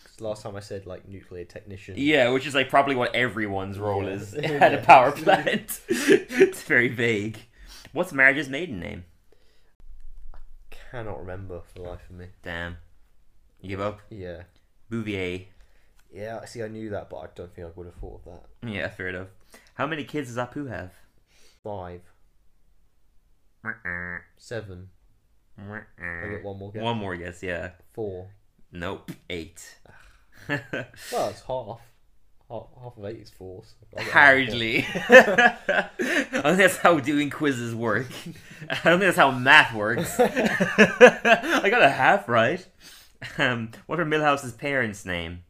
[0.03, 1.95] 'Cause Last time I said like nuclear technician.
[1.97, 4.09] Yeah, which is like probably what everyone's role Yeah.
[4.11, 5.81] is at a power plant.
[5.89, 7.37] it's very vague.
[7.91, 9.05] What's Marge's maiden name?
[10.91, 12.25] Cannot remember for the life of me.
[12.41, 12.77] Damn.
[13.61, 14.01] You give up?
[14.09, 14.43] Yeah.
[14.89, 15.45] Bouvier.
[16.11, 16.43] Yeah.
[16.45, 18.69] See, I knew that, but I don't think I would have thought of that.
[18.69, 19.27] Yeah, fair enough.
[19.75, 20.91] How many kids does Apu have?
[21.63, 22.01] Five.
[24.37, 24.89] Seven.
[25.59, 25.81] I
[26.31, 26.81] get one more guess.
[26.81, 27.71] One more guess, yeah.
[27.93, 28.29] Four.
[28.71, 29.11] Nope.
[29.29, 29.77] Eight.
[30.47, 31.81] Well, it's half.
[32.49, 33.63] Half, half of eight is four.
[33.63, 34.85] So I get half Hardly.
[35.09, 38.07] I think that's how doing quizzes work.
[38.69, 40.19] I don't think that's how math works.
[40.19, 42.65] I got a half right.
[43.37, 45.43] Um, what are Milhouse's parents' name?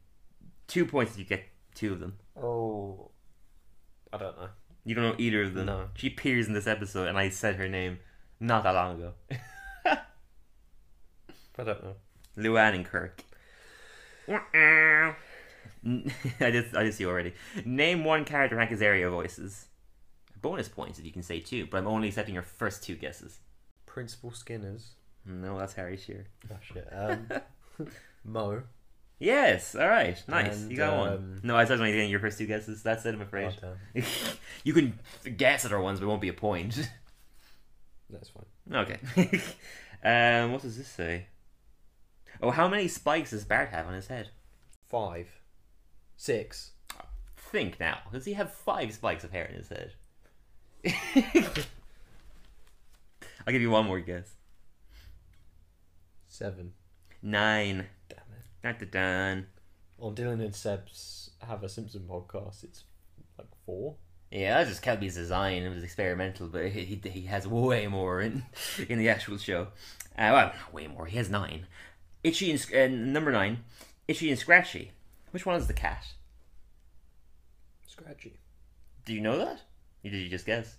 [0.67, 2.17] Two points if you get two of them.
[2.35, 3.11] Oh.
[4.11, 4.49] I don't know.
[4.83, 5.67] You don't know either of them.
[5.67, 5.89] No.
[5.93, 7.99] She appears in this episode, and I said her name
[8.39, 9.13] not that long ago.
[9.85, 11.95] I don't know.
[12.37, 13.23] Luann and Kirk.
[16.39, 17.33] I just I just see already.
[17.65, 19.67] Name one character Hank Azaria voices.
[20.41, 23.39] Bonus points if you can say two, but I'm only accepting your first two guesses.
[23.85, 24.91] Principal Skinners.
[25.25, 26.25] No, that's Harry Shearer.
[26.51, 26.87] Oh shit.
[26.91, 27.27] Um,
[28.23, 28.63] Moe.
[29.21, 30.61] Yes, all right, nice.
[30.61, 31.09] And, you got one.
[31.09, 32.81] um, No, I said only getting your first two guesses.
[32.83, 33.13] That's it.
[33.13, 33.53] I'm afraid.
[33.61, 33.73] Oh,
[34.63, 34.97] you can
[35.35, 36.89] guess at our ones, but it won't be a point.
[38.09, 38.45] That's fine.
[38.73, 38.97] okay.
[40.03, 41.27] um, what does this say?
[42.41, 44.29] Oh, how many spikes does Bart have on his head?
[44.87, 45.27] Five.
[46.19, 46.71] Six.
[47.37, 47.99] Think now.
[48.11, 49.93] Does he have five spikes of hair in his head?
[53.47, 54.33] I'll give you one more guess.
[56.27, 56.73] Seven.
[57.21, 57.85] Nine.
[58.09, 58.45] Damn it.
[58.65, 59.47] Not the done.
[59.97, 62.83] On Dylan and Seb's Have a Simpson podcast, it's
[63.37, 63.95] like four.
[64.29, 65.63] Yeah, that's just Kelby's design.
[65.63, 68.43] It was experimental, but he, he, he has way more in
[68.89, 69.69] in the actual show.
[70.17, 71.05] Uh, well, way more.
[71.05, 71.65] He has nine.
[72.25, 73.63] Itchy and uh, number nine.
[74.09, 74.91] Itchy and Scratchy.
[75.31, 76.05] Which one is the cat?
[77.87, 78.37] Scratchy.
[79.05, 79.61] Do you know that?
[80.03, 80.75] Did you just guess?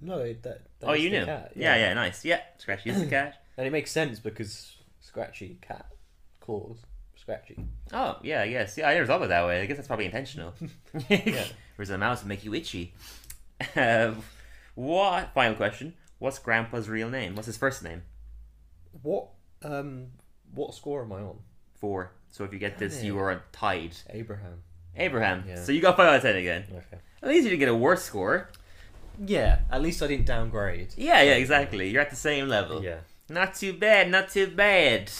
[0.00, 0.42] No, that.
[0.42, 1.24] that's oh, you the knew.
[1.24, 1.76] Cat, yeah.
[1.76, 2.24] yeah, nice.
[2.24, 3.42] Yeah, Scratchy is the cat.
[3.58, 5.86] And it makes sense because Scratchy cat
[6.40, 6.76] claws
[7.14, 7.56] Scratchy.
[7.90, 8.76] Oh, yeah, I guess.
[8.76, 9.62] Yeah, I never thought of it that way.
[9.62, 10.52] I guess that's probably intentional.
[11.08, 12.92] Whereas a mouse would make you itchy.
[13.74, 14.12] Uh,
[14.74, 15.32] what?
[15.32, 15.94] Final question.
[16.18, 17.34] What's Grandpa's real name?
[17.34, 18.02] What's his first name?
[19.02, 19.28] What
[19.62, 20.08] um
[20.54, 21.38] what score am I on?
[21.74, 22.12] Four.
[22.30, 23.96] So if you get this, you are tied.
[24.10, 24.62] Abraham.
[24.96, 25.44] Abraham.
[25.46, 25.62] Yeah.
[25.62, 26.64] So you got five out of ten again.
[26.70, 27.02] Okay.
[27.22, 28.50] At least you didn't get a worse score.
[29.24, 30.94] Yeah, at least I didn't downgrade.
[30.96, 31.88] Yeah, yeah, exactly.
[31.88, 32.82] You're at the same level.
[32.82, 32.98] Yeah.
[33.28, 35.10] Not too bad, not too bad.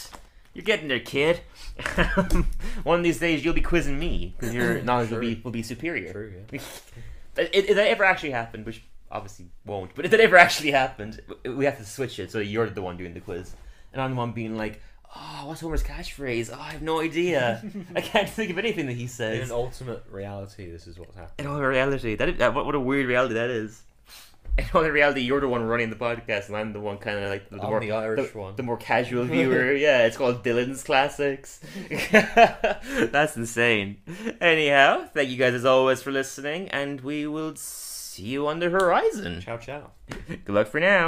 [0.55, 1.41] You're getting there, kid.
[2.85, 5.63] One of these days you'll be quizzing me because your knowledge will be will be
[5.63, 6.13] superior.
[6.13, 6.61] True, yeah.
[7.37, 11.21] If, if that ever actually happened, which obviously won't, but if it ever actually happened,
[11.45, 13.55] we have to switch it so you're the one doing the quiz,
[13.93, 14.81] and I'm the one being like,
[15.15, 16.51] "Oh, what's Homer's catchphrase?
[16.53, 17.63] Oh, I have no idea.
[17.95, 19.37] I can't think of anything that he says.
[19.39, 21.35] In an ultimate reality, this is what's happening.
[21.39, 23.83] In all reality, that, is, that what, what a weird reality that is.
[24.59, 27.29] In all reality, you're the one running the podcast, and I'm the one kind of
[27.29, 28.57] like the, I'm more the Irish the, one.
[28.57, 29.73] the more casual viewer.
[29.75, 31.61] yeah, it's called Dylan's Classics.
[32.11, 33.99] That's insane.
[34.41, 38.71] Anyhow, thank you guys as always for listening, and we will see you on the
[38.71, 39.43] horizon.
[39.43, 39.91] Ciao, ciao.
[40.29, 41.05] Good luck for now.